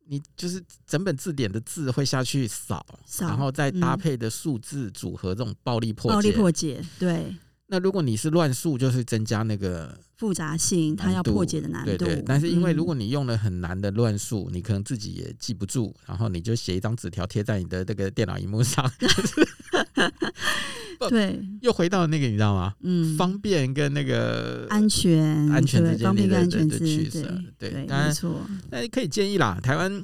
[0.07, 2.85] 你就是整本字典的字会下去扫，
[3.19, 7.35] 然后再搭配的数字组合这种暴力破解，暴力破解，对。
[7.71, 11.95] 那如果你是乱数，就是增加那个复杂性，它要破解的难度。
[11.95, 12.21] 对对。
[12.27, 18.91] 但是因为如果你用了很难的乱数，你可能自己也记不住，然后你就写一张纸条贴在你的这个电脑荧幕上。
[21.09, 22.73] 对，又回到那个你知道吗？
[22.81, 27.41] 嗯，方便跟那个安全，安全之间的的取舍。
[27.57, 28.41] 对，没错。
[28.69, 30.03] 那可以建议啦，台湾。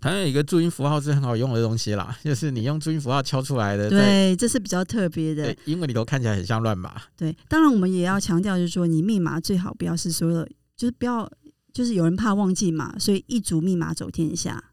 [0.00, 3.90] 好像有一个注音符号是很好用的东西啦， 就是你用注音符号敲出来的。
[3.90, 5.54] 对，这是比较特别的。
[5.66, 7.00] 英文里头看起来很像乱码。
[7.16, 11.30] 对，当然我们也要强调，就是说你密码最好不要是说的，就是不要，
[11.72, 14.64] 就是有人怕忘记嘛，所以一组密码走天下。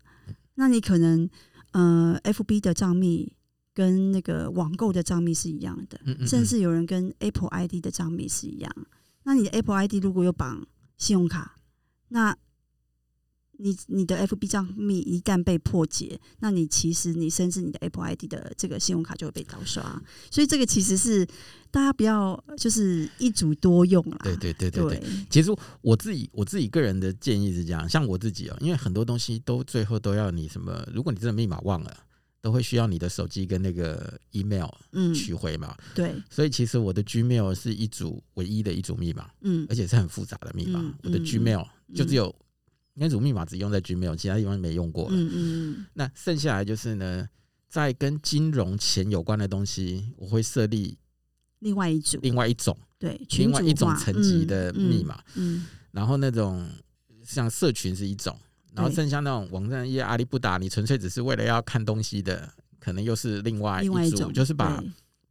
[0.56, 1.30] 那你可能，
[1.72, 3.32] 呃，FB 的账密
[3.74, 8.72] 跟那个网购的账密是一样的，嗯嗯嗯，甚至有人跟 Apple ID 的账密是一样。
[9.24, 10.66] 那你的 Apple ID 如果有绑
[10.98, 11.58] 信用卡，
[12.08, 12.36] 那
[13.60, 21.26] 你你的 FB 账密一旦被破解，那你其实你甚至你的 Apple ID 的这个信用卡就会被盗刷，所以这个其实是
[21.72, 24.20] 大家不要就是一组多用啦。
[24.24, 31.98] 对对对对对，对其实我自己我自己个人的建议是这样，像我自己哦，因为很多东西都最后都要你什么，如果你真的密码忘了，
[32.42, 34.70] 都会需要你的手机跟那个 email
[35.16, 35.76] 取回嘛。
[35.80, 41.66] 嗯、对，所以其实我的 Gmail 是一组唯一的一组密码，嗯，而且是很复杂的密码，嗯、我的 Gmail
[41.96, 42.36] 就只有。
[43.00, 45.12] 那组密码只用在 Gmail，其他地方没用过了。
[45.12, 47.30] 嗯嗯，那剩下来就是呢，
[47.70, 50.98] 在跟金融钱有关的东西，我会设立
[51.60, 55.24] 另外一组、另外一种对，另外一种层级的密码。
[55.36, 56.68] 嗯，然后那种
[57.24, 58.36] 像社群是一种，
[58.74, 64.84] 然后剩下那种网站一些阿里不达，你纯粹只是为了要看东西的，可能又是另外一组，就是把。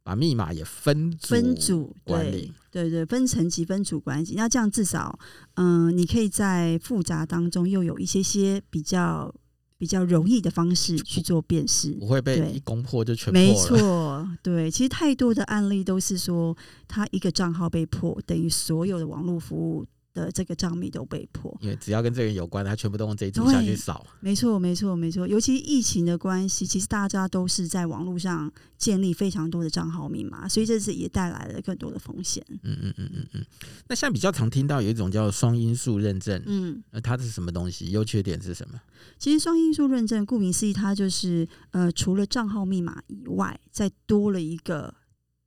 [0.07, 4.35] 把密码也分组分组管理，对对对，分层级分组管理。
[4.37, 5.19] 那这样至少，
[5.55, 9.35] 嗯、呃，你可以在复杂当中又有一些些比较
[9.77, 13.41] 比较容易的方式去做辨识，不会被一攻破就全破。
[13.41, 16.55] 没错，对，其实太多的案例都是说，
[16.87, 19.85] 他一个账号被破，等于所有的网络服务
[20.17, 24.03] 的这个账密都被破，因为只要跟这个人有关，他全部都用这一组下去扫。
[24.19, 25.27] 没错，没错，没错。
[25.27, 32.43] 尤其疫情的关系，其实大家都是在网络上建立非常多的账号密码，所以这次也带来了更多的风险。
[32.63, 33.45] 嗯嗯嗯嗯嗯。
[33.87, 37.91] 那现在比较常听到有一种叫双因素认证，嗯，那它是什么东西？
[37.91, 38.81] 优缺点是什么？
[39.19, 44.93] 其实双因素认证，顾名思义，它就是呃，除了账号密码以外，再多了一个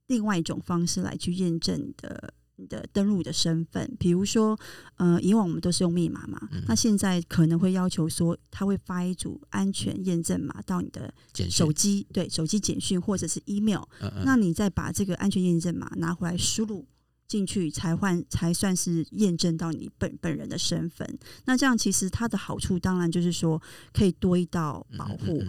[0.07, 2.33] 另外一种方式来去验证的。
[2.67, 4.57] 的登录的身份，比如说，
[4.95, 11.13] 呃，以往我们都是用密码嘛，嗯、那现在可能会要求说，他会发一组安全验证码到你的
[11.49, 16.85] 手机，对手机简讯或者是 email，嗯嗯，那你再把这个安全验证码拿回来输入
[17.27, 21.17] 进去，才换才算是验证到你本本人的身份。
[21.45, 23.61] 那这样其实它的好处，当然就是说
[23.93, 25.43] 可以多一道保护，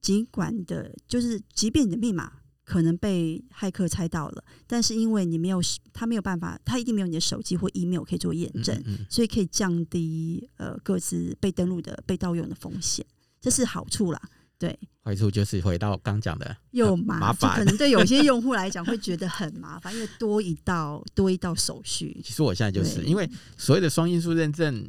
[0.00, 2.32] 尽、嗯、管的，就是即便你的密码。
[2.64, 5.60] 可能被骇客猜到了，但是因为你没有，
[5.92, 13.04] 他没有办法，他一定没有你的手机或 email 可以做验证，嗯嗯、所以可以降低呃各自被登录的被盗用的风险，
[13.40, 14.20] 这是好处啦。
[14.58, 22.20] 对，坏处就是回到刚讲的又麻麻烦，可能对有些 用户来讲会觉得很麻烦，因为多一道多一道手续。
[22.22, 24.88] 其实我现在就是因为所谓的双因素认证。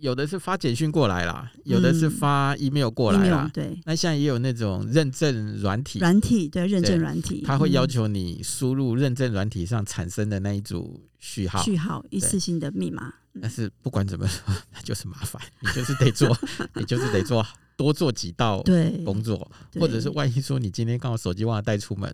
[0.00, 3.44] 有的是发简讯过来啦，有的是发 email 过来啦。
[3.46, 13.12] 嗯、对，那现在也有那种认证软体，软体对认证软体，它会要求你输入认证软体上产生的那一组序号，序号一次性的密码。
[13.40, 16.36] 但是不管怎么说，那就是麻烦，你就是得做，
[16.74, 17.44] 你就是得做
[17.76, 18.62] 多做几道
[19.04, 22.12] 工作，或者是万一说你今天刚好手机忘了带出门，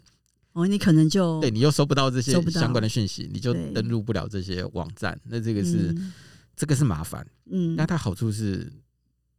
[0.52, 5.18] 哦，你可能就对你又收不到这些相关的讯息，你就登录不了这些网站。
[5.24, 5.92] 那这个是。
[5.96, 6.12] 嗯
[6.56, 8.72] 这个是麻烦，嗯，那它好处是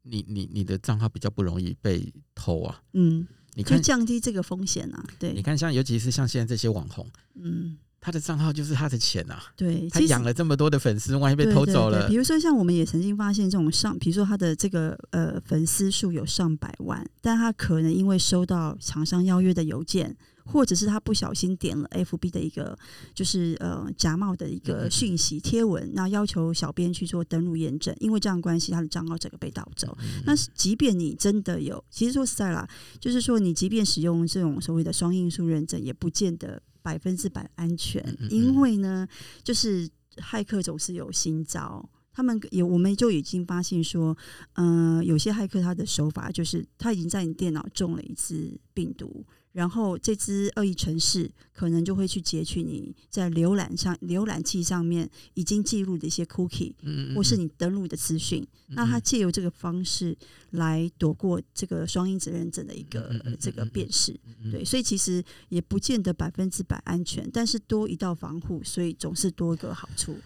[0.04, 20.16] 你，你你你的账号比较不容易被偷啊，嗯，你可以降低这个风险啊，对，你看像尤其是像现在这些网红，嗯，他的账号就是他的钱啊，对，他养了这么多的粉丝，万一被偷走了，比如说像我们也曾经发现这种上，比如说他的这个呃粉丝数有上百万，但他可能因为收到厂商邀约的邮件。
[20.46, 22.78] 或者是他不小心点了 FB 的一个，
[23.14, 29.98] 就是呃假冒的一个讯息贴文，那要求小编去做登录验证，因为这样关系，他的账号整个被盗走。
[30.26, 32.68] 那即便你真的有，其实说实在啦，
[33.00, 39.08] 就是说你即便使用这种所谓的双因素认证，也不见得百分之百安全，因为呢，
[39.44, 44.16] 就是骇客总是有新招，他们也我们就已经发现说，
[44.54, 49.26] 呃，有些骇客他的手法就是他已经在你电脑中了一次病毒。
[49.56, 56.74] 然后这只恶意城市可能就会去截取你在浏览上浏览器上面已经记录的一些 cookie，
[57.16, 58.46] 或是你登录的资讯。
[58.68, 60.14] 那它借由这个方式
[60.50, 64.14] 来躲过这个双因子认证的一个这个辨识。
[64.52, 70.18] 对，所以其实也不见得百分之百安全，但是多一道防护，所以总是多一个好处。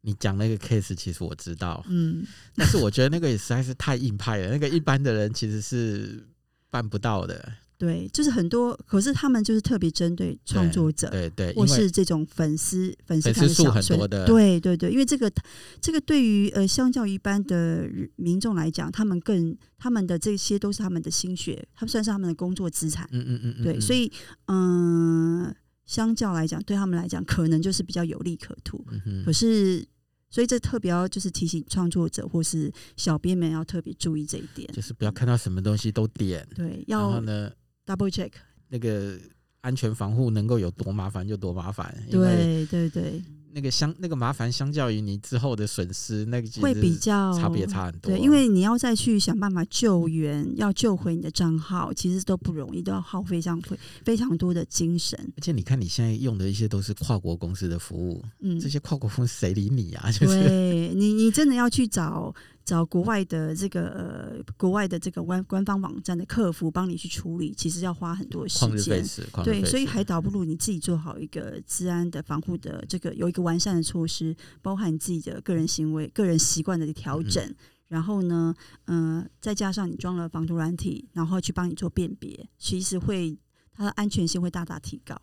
[0.00, 2.26] 你讲那个 case，其实我知道，嗯，
[2.56, 6.26] 但是我觉得那个也实在是太硬派了，那个一般的人其实是
[6.68, 7.52] 办不到的。
[7.78, 15.32] 对，就是很多，可是他们就是特别针对创作者，对对，对或是这种粉丝粉丝粉丝数很多的，对对对，因为这个
[15.80, 24.10] 这个对于呃，相较于一般的民众来讲，他们更他们的这些都是他们的心血，他们算是他们的工作资产，嗯嗯嗯，对，所以
[24.46, 25.54] 嗯、呃，
[25.86, 29.86] 相较来讲，对他们来讲，可能就是比较有利可图，嗯、可是。
[30.30, 36.46] 所以这特别要就是提醒创作者或是小编们要特别注意这一点，就是不要看到什么东西都点。
[36.54, 37.50] 对，要然后呢
[37.88, 38.30] ，double check
[38.68, 39.18] 那个
[39.62, 41.92] 安全防护能够有多麻烦就多麻烦。
[42.10, 43.22] 对对对。
[43.50, 48.12] 那个相那个麻烦，相较于你之后的损失，那个会比较差别差很多。
[48.12, 55.18] 对，因为你要再去想办法救援，要救回你的账号，其实都不容易，都要耗费上非非常多的精神。
[55.38, 60.12] 而且你看，你现在用的一些都是跨国公司的服务，嗯，这些跨国公司谁理你啊？
[60.12, 62.32] 就是对你，你真的要去找。
[62.68, 69.02] 找国外的这个呃，国外的这个官官方网站的客服帮你去处理，其实要花很多时间。
[69.42, 77.42] 对，所以还倒不如你自己做好一个治安的防护的这个有一个完善的措施，包含你自己的个人行为、个人习惯的调整。
[77.42, 78.54] 嗯、然后呢，
[78.84, 83.38] 嗯、呃，再加上你装了防毒软体，然后去帮你做辨别，其实会
[83.72, 85.18] 它的安全性会大大提高。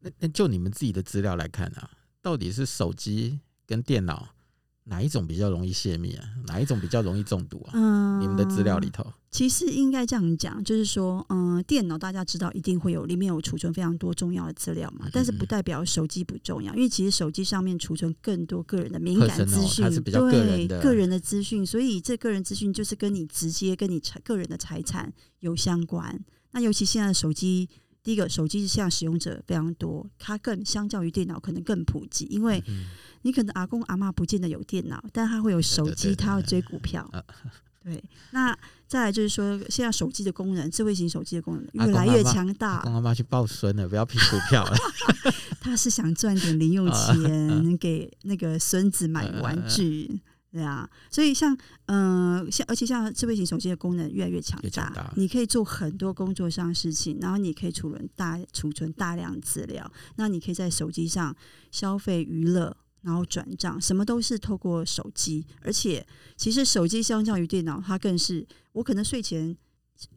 [0.00, 1.88] 那那就你们自己的资料来看啊，
[2.20, 4.31] 到底是手机跟电脑？
[4.84, 6.24] 哪一种比较容易泄密啊？
[6.46, 7.70] 哪一种比较容易中毒啊？
[7.74, 26.24] 嗯，你们的资料里头，其实应该这样讲，就是说，嗯，电脑大家知道一定会有里面有储存非常多重要的资料嘛，但是不代表手机不重要，因为其实手机上面储存更多个人的敏感资讯，对个人的资讯，所以这个人资讯就是跟你直接跟你财个人的财产有相关。
[26.50, 27.68] 那尤其现在的手机。
[28.02, 32.62] 第一个，手机现在使用者非常多，它更相较于电脑可能更普及，因为
[33.22, 37.08] 你可能阿公阿妈不见得有电脑，但他会有手机，他要追股票。
[37.84, 42.78] 对， 那再来就是说，现在手机的功能，智慧型手机的功能越来越强大。
[42.78, 44.76] 阿公阿妈去抱孙了，不要拼股票了。
[45.60, 50.20] 他是想赚点零用钱， 给那个孙子买玩具。
[50.52, 61.34] 对啊，所以像嗯，像、呃、而且像智慧型手机的功能越来越强大，大你可以做很多工作上的事情，然后你可以储存大储存大量资料，那你可以在手机上
[61.70, 65.46] 消费娱乐，然后转账，什么都是透过手机。
[65.62, 69.56] 而且其实手机相较于电脑，它更是我可能睡前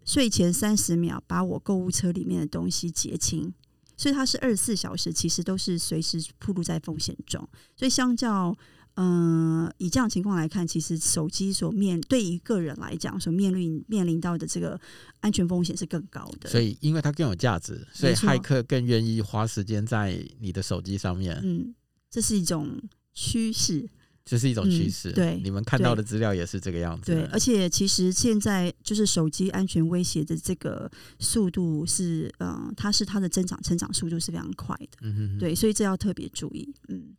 [0.03, 3.53] 睡前三十秒把我购物车里面的东西结清，
[3.95, 7.47] 所以它是二十四小时，其实都是随时暴露在风险中。
[7.77, 8.53] 所以相较。
[8.95, 14.79] 嗯、呃，以这样情况来看，其实手机所面对于个人来讲，所面临面临到的这个
[15.19, 16.49] 安全风险是更高的。
[16.49, 21.39] 所以，因为它更有价值，所以骇客更愿意花时间在你的手机上面。
[21.43, 21.75] 嗯，
[22.09, 22.81] 这是一种
[23.13, 23.85] 趋势，
[24.23, 25.13] 这是一种趋势、嗯。
[25.13, 27.11] 对，你们看到的资料也是这个样子。
[27.11, 30.89] 对，而且其实现在就是手机安全威胁的这个
[31.19, 34.97] 速度是，嗯、呃，它是它的增长成长速度是非常快的。
[35.01, 35.39] 嗯哼哼。
[35.39, 36.73] 对，所以这要特别注意。
[36.87, 37.13] 嗯。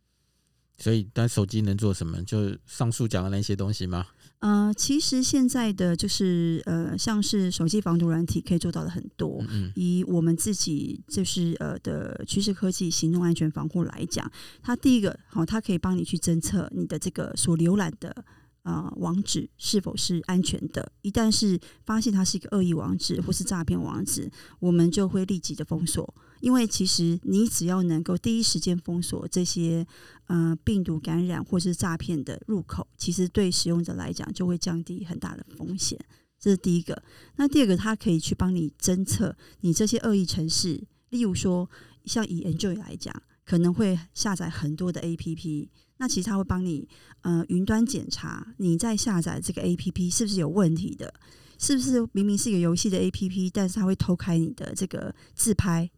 [0.77, 2.21] 所以，但手机能做什么？
[2.23, 4.05] 就上述讲的那些东西吗？
[4.39, 9.39] 呃，其实现在的就是呃，像是手机防毒软体可以做到的很多。
[9.49, 18.23] 嗯嗯，以我们自己就是呃的趋势科技行动安全防护来讲，它第一个好，它可以帮你去侦测你的这个所浏览的。
[18.63, 20.91] 呃，网址是否是安全的？
[21.01, 26.13] 一旦是发现它是一个恶意网址或是诈骗网址，我们就会立即的封锁。
[26.39, 29.85] 因为其实你只要能够第一时间封锁这些
[30.27, 35.99] 呃病毒感染或是诈骗的入口，其实对使用者来讲就会降低很大的风险。
[36.39, 37.01] 这是第一个。
[37.37, 41.67] 那第二个，它可以去帮你侦测你这些恶意程式，例如说
[42.05, 43.11] 像以 Enjoy 来讲，
[43.43, 45.69] 可能会下载很多的 APP。
[45.97, 46.87] 那其实它会帮你，
[47.21, 51.11] 呃，云端检查你在下载这个 APP 是不是有问题的，
[51.57, 55.89] 是不是明明是一个游戏的 APP，但是它会偷开你的这个自拍。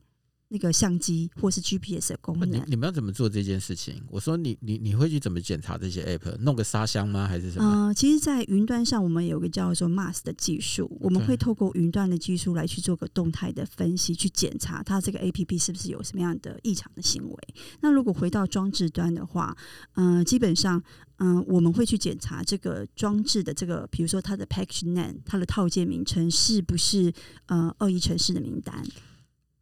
[0.52, 4.02] 那个相机或是 GPS 的功能，你你们要怎么做这件事情？
[4.10, 6.36] 我说你你你会去怎么检查这些 App？
[6.40, 7.28] 弄个沙箱吗？
[7.28, 7.66] 还是什么？
[7.66, 17.38] 嗯、呃，其实，在云端上，我们有个叫做 MAS 的技术，我们会透过云端的技术来去做个动态的分析，去检查它这个 APP 是不是有什么样的异常的行为。
[17.82, 19.56] 那如果回到装置端的话，
[19.94, 20.82] 嗯、呃，基本上，
[21.18, 27.14] 嗯、呃，我们会去检查这个装置的这个，比如说它的 Package Name，它的套件名称是不是
[27.46, 28.84] 呃恶意城市的名单。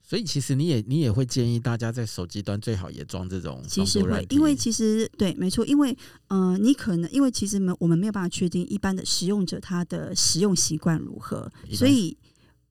[0.07, 3.61] 所以其实你也你也会建议大家在手机端最好也装这种。
[3.67, 5.95] 其实会，因为其实对，没错，因为
[6.29, 12.15] 呃，你可能因为其实没我们没有办法确定一般的使用者他的使用习惯如何，所以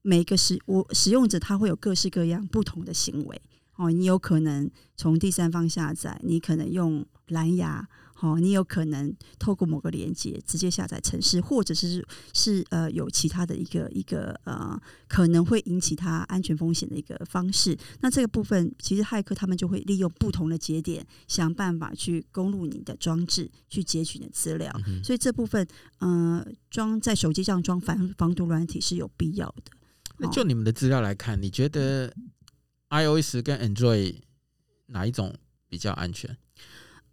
[0.01, 3.39] 每个使我使用者他会有各式各样不同的行为。
[3.75, 7.87] 哦，你有可能从第三方下载，你可能用蓝牙。
[8.19, 12.03] 好，你有可能透过某个连接直接下载城市，或者是
[12.33, 14.75] 是呃有其他的一个一个呃
[15.07, 17.77] 可能会引起它安全风险的一个方式。
[18.01, 24.73] 那这个部分其实骇客他们就会利用不同的节点，想办法去攻入你的装置，去截取你的资料。
[24.87, 25.67] 嗯、所以这部分
[25.99, 29.71] 呃装在手机上装防防毒软体是有必要的。
[30.17, 32.11] 那就你们的资料来看，你觉得
[32.89, 34.15] iOS 跟 Android
[34.87, 35.35] 哪一种
[35.69, 36.35] 比较安全？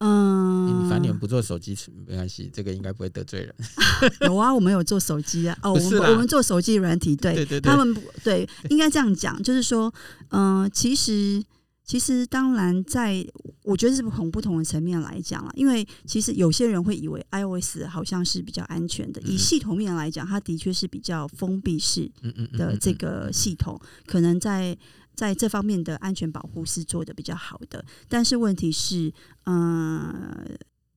[0.07, 1.75] 嗯、欸，你反正你们不做手机
[2.07, 3.55] 没关系，这个应该不会得罪人。
[4.29, 5.57] 有啊，我们有做手机啊。
[5.63, 9.91] 哦，我们我们做手机软体，对，对对对，他们不对，应该这样讲，就是说，
[10.29, 11.43] 嗯、呃，其实
[11.87, 13.33] 其实当然在，在
[13.63, 22.11] 我觉得是从不同的层面来讲了，因为其实有些人会以为 iOS 好像是比较安全的，以系统面来讲，它的确是比较封闭式
[22.59, 24.77] 的这个系统，可能在。
[25.15, 29.13] 在这方面的安全保护是做的比较好的，但是问题是，
[29.45, 30.45] 呃，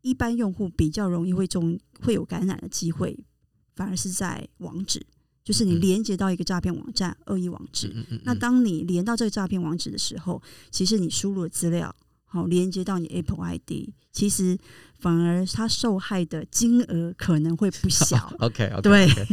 [0.02, 3.18] 一般用户比较容易会中会有感染的机会，
[3.76, 5.06] 反而是在网址，
[5.44, 7.94] 就是你连接到一个诈骗网站、恶意网址。
[8.24, 10.42] 那当你连到这个诈骗网址的时候，
[10.72, 11.96] 其实你输入的资料
[12.26, 14.58] 好连接到你 Apple ID，其实
[14.98, 18.34] 反而它受害的金额可能会不小。
[18.40, 19.28] OK OK，对，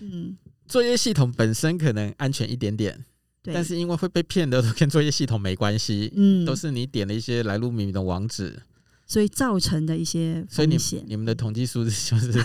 [0.00, 3.04] 嗯，作业系统本身可能安全一点点。
[3.52, 8.62] 但是因为会被骗的，都跟作业系统没关系，嗯，都是你点了一些来路不明的网址，
[9.06, 10.78] 所以造成的一些风险。
[10.78, 12.44] 所以你你们的统计数字就是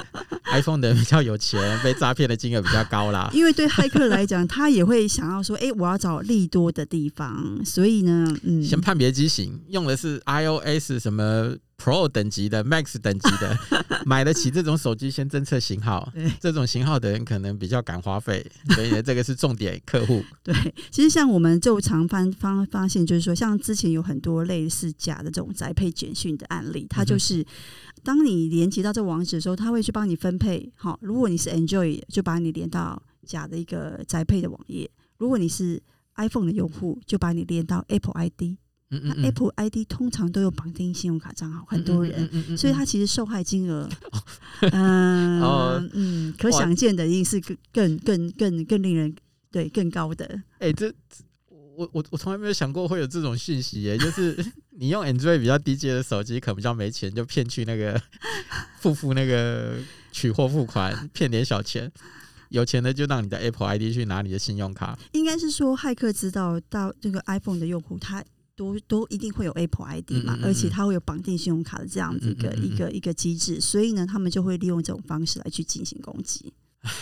[0.52, 3.30] iPhone 的人比较有钱，被诈骗的金额比较高啦。
[3.34, 13.58] 因为对骇客来讲，他也会想要说，哎、欸，我要找利多的地方，所以呢，嗯，先判别机型，用的是 iOS 什么 Pro 等级的、Max 等级的，
[14.06, 16.12] 买得起这种手机，先侦测型号。
[16.38, 20.22] 这种型号的人可能比较敢花费，所以这个是重点客户。
[20.44, 20.54] 对，
[20.90, 27.44] 其实像我们就常发发发现，就是说，像之前有很多类似假的这种宅配简讯的案例，它就是
[28.02, 30.72] 当你连接到这个网址的时候，它会去帮你分配。
[30.76, 34.86] 好，如果你是 Android，就把你连到假的一个宅配的网页；
[35.18, 35.80] 如果你是
[36.16, 38.56] iPhone 的用户，就把你连到 Apple ID。
[38.88, 43.88] 那 Apple ID 通常都有绑定信用卡账号，很多人，所以他其实受害金额，
[44.70, 49.16] 嗯 嗯，可想见的一定是更更更更更令人
[49.50, 50.26] 对更高的。
[50.58, 50.92] 哎、欸，这
[51.76, 54.36] 我我我从来没有想过会有这种讯息耶，就是
[54.78, 58.00] 你用 Android 比较低阶的手机，可能比较没钱，就骗去那个
[58.78, 59.78] 付付那个
[60.10, 61.90] 取货付款，骗点小钱。
[62.50, 64.98] 有钱的就让你的 Apple ID 去拿你的信用卡。
[65.12, 68.24] 应该是说，骇客知道到这个 iPhone 的用户，他。
[68.54, 76.52] 都都一定会有 Apple ID 嘛，嗯嗯嗯，而且他会有绑定信用卡的这样子一个一个一个机制，所以呢，他们就会利用这种方式来去进行攻击。
[76.82, 76.92] 唉，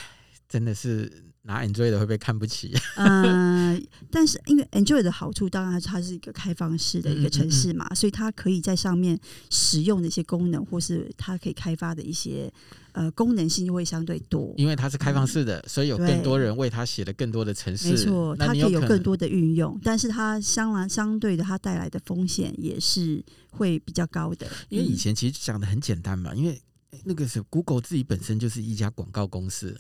[0.49, 1.25] 真的是。
[1.51, 2.73] 拿 Android 的会被看不起。
[2.95, 9.19] 嗯、 呃，但是因为 Android 的好处，当然它是一个开放式的一个城市嘛，嗯嗯嗯，所以它可以在上面
[9.51, 12.53] 使用的一些功能，或是它可以开发的一些
[12.93, 14.55] 呃功能性就会相对多。
[14.57, 17.91] 因为它是开放式的，嗯、所以有更多人为它写了更多的程式。
[17.91, 23.21] 没错，它可以有更多的运用，但是它相然相对的，它带来的风险也是
[23.51, 24.47] 会比较高的。
[24.69, 26.61] 因为以前其实讲的很简单嘛，因为。
[27.05, 29.75] 那个是 Google 自己本身就是一家广告公司，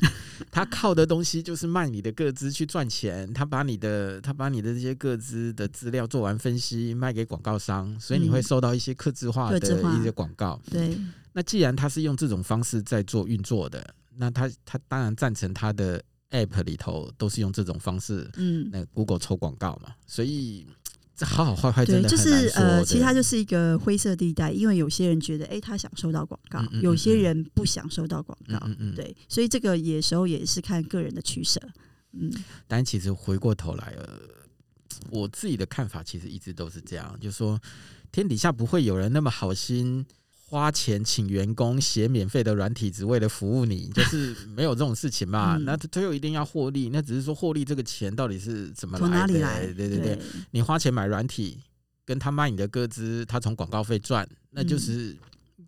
[0.50, 3.32] 他靠的东西就是卖你的个资去赚钱。
[3.34, 9.58] 他把你的他把你的这些个资的资料做完分析，卖给广告商，所以你会收到一些客制化的
[9.98, 10.60] 一些广告。
[10.70, 10.96] 对，
[11.32, 18.30] 那既然他是用这种方式在做运作的，那他他当然赞成他的 App 里头都是用这种方式。
[18.36, 20.66] 嗯，那 Google 抽广告嘛，所以。
[21.26, 31.60] 好好坏坏，对，就是呃，其实它就是一个灰色地带，因为有些人觉得，哎、欸，他想收到广告，嗯嗯嗯，有些人不想收到广告，嗯嗯嗯，对，所以这个有时候也是看个人的取舍，
[32.12, 32.32] 嗯。
[32.66, 34.08] 但其实回过头来，呃，
[35.10, 37.60] 我自己的看法其实一直都是这样，就是说
[38.12, 40.04] 天底下不会有人那么好心。
[40.50, 45.56] 花钱请员工写免费的软体，只为了服务你， 就是没有这种事情嘛。
[45.56, 49.08] 嗯、那最后一定要获利，那只是说获利这个钱到底是怎么来的？
[49.08, 49.66] 从哪里来？
[49.72, 50.18] 对对对，对
[50.50, 51.60] 你花钱买软体，
[52.04, 55.16] 跟他卖你的歌资，他从广告费赚，那就是。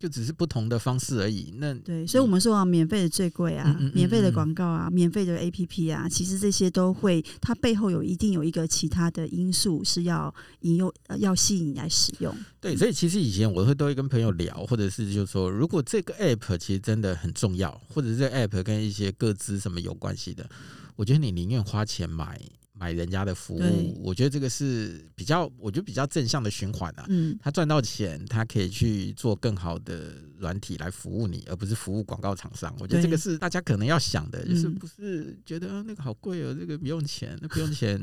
[0.02, 1.54] 嗯就只是不同的方式而已。
[1.58, 12.34] 那对，所以我们说啊，免费的最贵啊，嗯嗯嗯嗯免费的广告啊，免费的 APP 啊，其实这些都会，它背后有一定有一个其他的因素是要引诱、要吸引你来使用。
[12.60, 20.50] 对，所以其实以前我会都会跟朋友聊，或者是就是说，如果这个 App 其实真的很重要，或者是这个 App 跟一些个资什么有关系的，
[20.96, 22.40] 我觉得你宁愿花钱买。
[22.82, 27.06] 买人家的服务，我觉得这个是比较，我觉得比较正向的循环啊。
[27.08, 32.74] 嗯，他赚到钱，他可以去做更好的软体来服务你，而不是服务广告厂商。
[32.80, 37.96] 我觉得这个是大家可能要想的，就是不是觉得那个好贵哦，这个不用钱，那不用钱，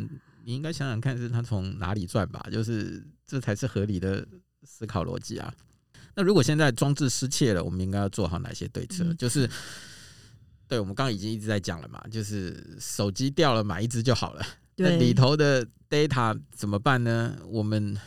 [0.45, 4.25] 你应该想想看是他从哪里赚吧，就是这才是合理的
[4.63, 5.53] 思考逻辑啊。
[6.15, 9.13] 那如果现在装置失窃了，我们应该要做好哪些对策？
[9.15, 9.49] 就是。
[10.69, 14.45] 对，我们刚刚已经一直在讲了嘛，就是手机掉了，买一只就好了。
[14.83, 17.37] 对，那里头的 data 怎么办呢？
[17.47, 17.97] 我们，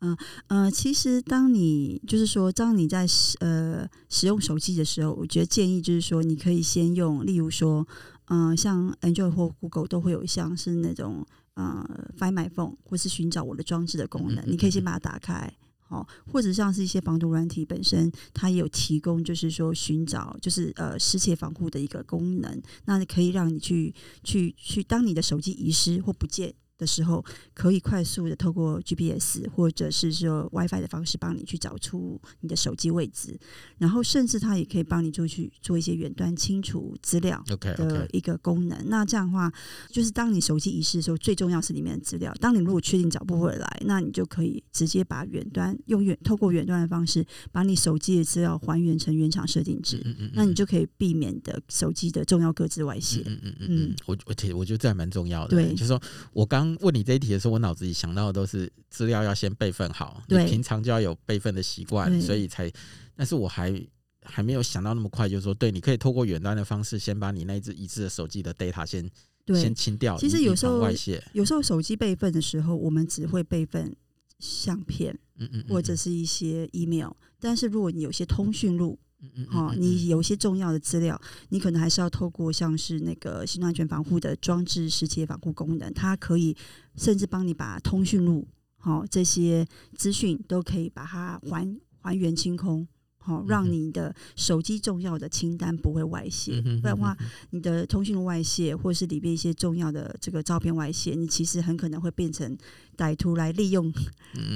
[0.00, 0.16] 嗯
[0.48, 7.86] 呃，其实当你就是说，当你在使呃使用手机的时候，我觉得建议就是说，你可以先用，例如说，
[8.26, 11.84] 嗯、呃，像 Android 或 Google 都会有像是那种呃
[12.18, 15.52] Find My Phone 或是寻找我的装置的功能，嗯嗯嗯，你可以先把它打开。
[15.90, 26.54] 哦，或者像是一些防毒软体本身，它也有提供，就是说寻找，就是呃失窃防护的一个功能，那可以让你去去去，当你的手机遗失或不见。
[26.80, 27.22] 的时候，
[27.52, 33.38] 可以快速的透过 GPS 或者是说 WiFi 的方式帮你去找出你的手机位置，
[33.76, 37.44] 然后甚至它也可以帮你做去做一些远端清除资料
[37.76, 38.78] 的一个功能。
[38.78, 38.88] Okay, okay.
[38.88, 39.52] 那这样的话，
[39.90, 42.32] 就是当你手机遗失的时候，最重要是里面的资料。
[42.40, 49.98] 当你如果确定找不回来，那你就可以直接把远端用远透过远端的方式，把你手机的资料还原成原厂设定值。
[49.98, 53.22] 嗯嗯嗯，那你就可以避免的手机的重要各自外泄。
[53.26, 55.50] 嗯嗯嗯嗯，我我觉我觉得这还蛮重要的。
[55.50, 56.00] 对，就是说
[56.32, 56.69] 我刚。
[56.80, 62.70] 问你这一题的时候，我脑子里想到的都是资料要先备份好，你平常就要有备份的习惯，所以才。
[63.16, 63.78] 但是我还
[64.22, 69.10] 还没有想到那么快，就是说，对，你可以透过远端的方式，先把你那一只遗失的手机的 data 先
[69.48, 70.16] 先清掉。
[70.16, 73.94] 其实有时候外泄，有时候手机备份的时候，我们只会备份
[74.38, 77.10] 相片，嗯嗯，或者是一些 email。
[77.38, 86.56] 但是如果你有些通讯录，嗯嗯，你有一些重要的资料，你可能还是要透过像是那个行动安全防护的装置实体防护功能，它可以
[86.96, 88.48] 甚至帮你把通讯录，
[88.78, 92.88] 好这些资讯都可以把它还还原清空。
[93.22, 97.16] 好，让你的手机重要的清单不会外泄，不然的话，
[97.50, 102.56] 你的通讯外泄，或是里面一些重要的这个照片外泄，你其实很可能会变成
[102.96, 103.92] 歹徒来利用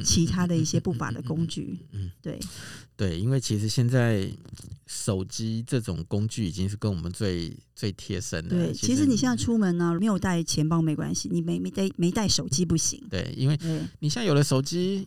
[0.03, 1.79] 其他的一些不法的工具。
[1.93, 2.41] 嗯，对，
[2.97, 4.31] 对，因为其实现在
[4.87, 8.57] 手机这种工具已经是跟我们最最贴身的。
[8.57, 13.03] 对，其实你现在出门呢，没有带钱包没关系，你没没带没带手机不行。
[13.11, 13.59] 对，因为
[13.99, 15.07] 你现在有了手机，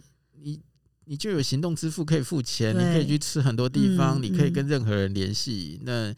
[1.08, 1.18] 你。
[1.18, 5.80] 就有行动支付可以付钱，你可以去吃很多地方，嗯、你可以跟任何人联系。
[5.82, 6.16] 嗯、那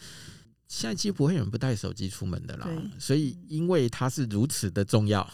[0.68, 2.70] 现在几乎不会有人不带手机出门的啦。
[3.00, 5.26] 所以，因为它是如此的重要，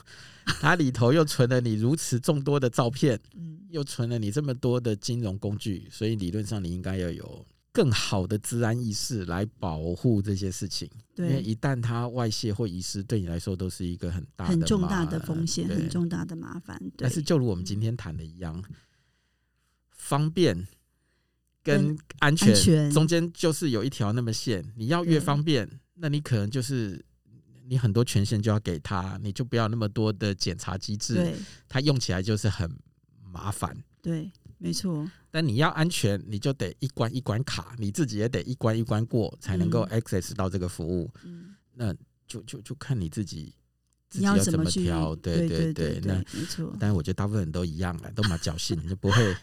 [0.62, 10.88] 它里头又存了你如此众多的照片， 嗯、又存了你这么多的金融工具，所以理论上你应该要有更好的治安意识来保护这些事情。
[11.18, 16.80] 因为一旦它外泄或遗失，对你来说都是一个很大的、很重大的风险，很重大的麻烦。
[16.96, 18.64] 但是，就如我们今天谈的一样。
[20.06, 20.56] 方便
[21.64, 27.04] 跟安全中间就是有一条那么线，你要越方便，那你可能就是
[27.68, 31.34] 你很多权限就要给他，你就不要那么多的检查机制，
[31.68, 32.70] 它用起来就是很
[33.20, 33.76] 麻烦。
[34.00, 35.10] 对，没错。
[35.32, 41.12] 但你要安全，你就得一关一关卡，你自己也得一关一关过，才能够 access 到这个服务。
[41.24, 41.92] 嗯，那
[42.28, 43.56] 就就就看你自己。
[44.12, 45.14] 你要怎么挑？
[45.18, 46.74] 对对对，那没错。
[46.80, 49.36] 但是我觉得大部分人都一样了，都蛮侥幸，就不会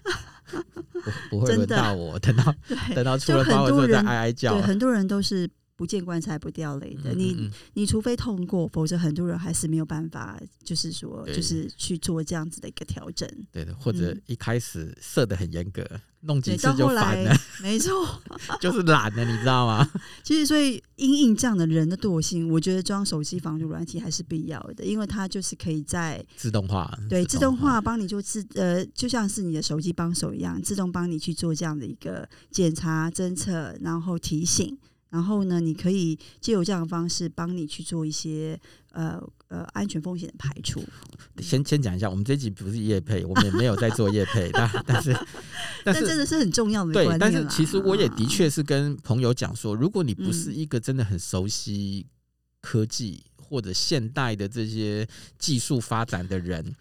[0.50, 2.18] 不不会轮到我。
[2.18, 2.54] 等到
[2.94, 4.54] 等到出了包，我就在哀哀叫。
[4.54, 5.48] 对，很多人都是。
[5.82, 13.28] 不见棺材不掉泪的，你你除非痛过，否则很多人还是没有办法，就是说，就是去做这样子的一个调整。
[13.50, 15.84] 对的，或者一开始设的很严格，
[16.20, 17.36] 弄几次就烦了。
[17.60, 18.06] 没错，
[18.62, 19.90] 就是懒了，你知道吗？
[20.22, 34.78] 其实，所以因应这样的人的惰性，我觉得装手机防毒软体还是必要的，因为它就是可以在自动化，对，自动化帮你就自呃，就像是你的手机帮手一样，自动帮你去做这样的一个检查、侦测，然后提醒。
[35.12, 38.58] 然后呢，你可以借由这样的方式帮你去做一些
[38.92, 40.82] 呃呃安全风险的排除。
[41.38, 45.14] 先先讲一下，我们这集不是业配，我们也没有在做业配，但但是
[45.84, 46.94] 但是真的是很重要的。
[46.94, 52.06] 对，但是其实我也的确是跟朋友讲说，如果你不是一个真的很熟悉
[52.62, 55.06] 科技或者现代的这些
[55.38, 56.74] 技术发展的人，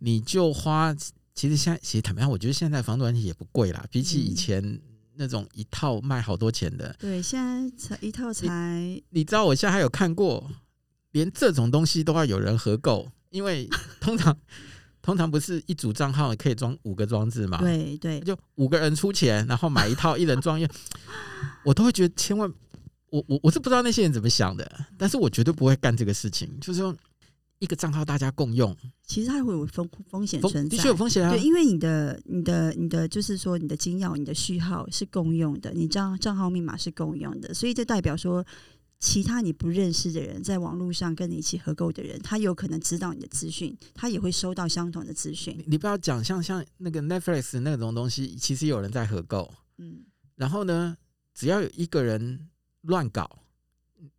[0.00, 0.92] 你就花。
[1.32, 4.80] 其实现在其实坦白讲，我觉得现在防毒软体也不贵啦，比起以前。
[5.22, 8.48] 那种一套卖好多钱的，对，现在才一套才
[8.80, 10.50] 你，你知道，我现在还有看过，
[11.12, 13.68] 连这种东西都要有人合购，因为
[14.00, 14.36] 通常
[15.00, 17.58] 通常不是一组账号可以装五个装置嘛？
[17.58, 20.66] 对对，就五个人出钱，然后买一套，一人装一，
[21.64, 22.52] 我都会觉得千万，
[23.10, 26.92] 我我我是不知道那些人怎么想的，但是我绝对不会干这个事情，就是说。
[27.62, 31.30] 一个账号大家共用，其实它会有风风险存在，的确有风险啊。
[31.30, 38.44] 对，因为你的、你的、你的，就是说你的金钥、你的序号是共用的，你账账号密码是共用的，所以这代表说，
[38.98, 45.56] 其他你不认识的人，在网络上跟你一起合购的人，他有可能知道你的资讯，他也会收到相同的资讯。
[45.68, 49.48] 你不要讲像像那个 Netflix 那种东西，其实有人在合购，
[49.78, 50.00] 嗯，
[50.34, 50.96] 然后呢，
[51.32, 52.48] 只要有一个人
[52.80, 53.38] 乱搞，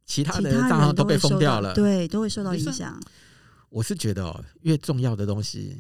[0.06, 2.98] 其他的账号都被封掉了，对，都会受到影响。
[3.74, 5.76] 我是觉得哦，越重要的东西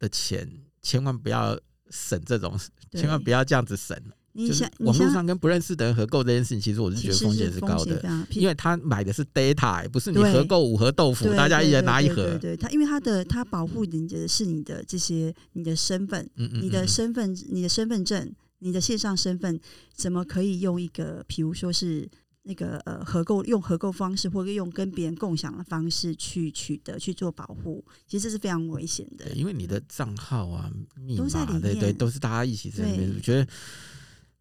[0.00, 0.50] 的钱，
[0.82, 1.56] 千万不要
[1.88, 2.58] 省这种，
[2.90, 3.96] 千万不要这样子省。
[4.32, 12.36] 你想，网络上跟不认识的人合购这件事情，其实我是觉得风险是高的，因为他买的是 data，不是你合购五盒豆腐，大家一人拿一盒。
[12.38, 19.58] 对，他因为他的他保护你的是你的这些你的身份，你的身份，你的身份证，你的线上身份，
[19.94, 22.08] 怎么可以用一个，比如说是。
[22.42, 29.30] 那个呃，合购用合购方式，或者用跟别人共享的方式去取得去做保护，其实这是非常危险的。
[29.32, 33.12] 因为你的账号啊、密码，对对，都是大家一起在里面。
[33.14, 33.46] 我觉得，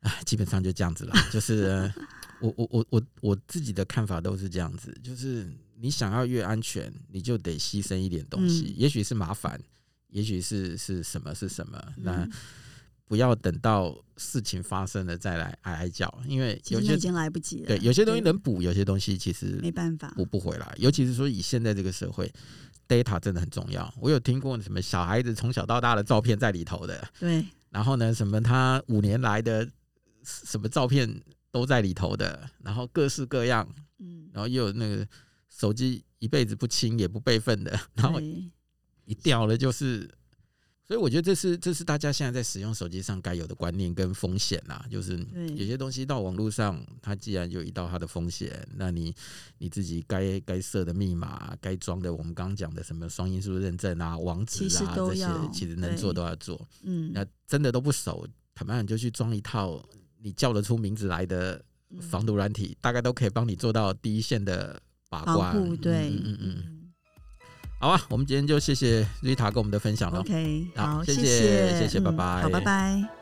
[0.02, 1.14] 哎，基本上就这样子了。
[1.32, 1.92] 就是
[2.40, 5.46] 我我我我我自己的看法都是这样子，就是
[5.76, 9.60] 你想要越安全，你就得牺牲一点东西，也许是麻烦，
[10.10, 12.28] 也许是是什么是什么那。
[13.08, 17.68] 不要等到事情发生了再来哀哀叫，因为有些已经来不及了。
[17.68, 20.76] 对，有些东西能补，有些东西其实没办法补不回来。
[20.78, 22.30] 尤其是说以现在这个社会
[22.86, 23.92] ，data 真的很重要。
[24.02, 27.46] 我有听过什么小孩子从小到大的照片在里头的，对。
[27.70, 29.66] 然后呢，什么他五年来的
[30.26, 31.10] 什么照片
[31.50, 33.66] 都在里头的，然后各式各样，
[34.00, 35.08] 嗯，然后又有那个
[35.50, 40.10] 手机一辈子不清也不备份的，然后一掉了就是。
[40.88, 45.20] 所以我觉得这是这是大家现在在使用手机上该有的观念跟风险呐，就是
[45.58, 49.14] 有些东西到网络上，它既然有一道它的风险，那你
[49.58, 56.66] 你自己该该设的密码、该装的我们刚刚讲的什么双因素认证啊、网址啊这些，其实能做都要做。
[56.84, 58.26] 嗯，那真的都不熟，
[58.56, 59.84] 坦白讲，就去装一套
[60.22, 61.62] 你叫得出名字来的
[62.00, 65.76] 防毒软体，大概都可以帮你做到第一线的把关。
[65.82, 66.77] 对，嗯嗯嗯。
[67.80, 70.20] 好啊，我们今天就谢谢 Rita 跟我们的分享了。
[70.22, 73.17] OK，好，谢谢，谢谢，谢谢，拜拜，好，拜拜。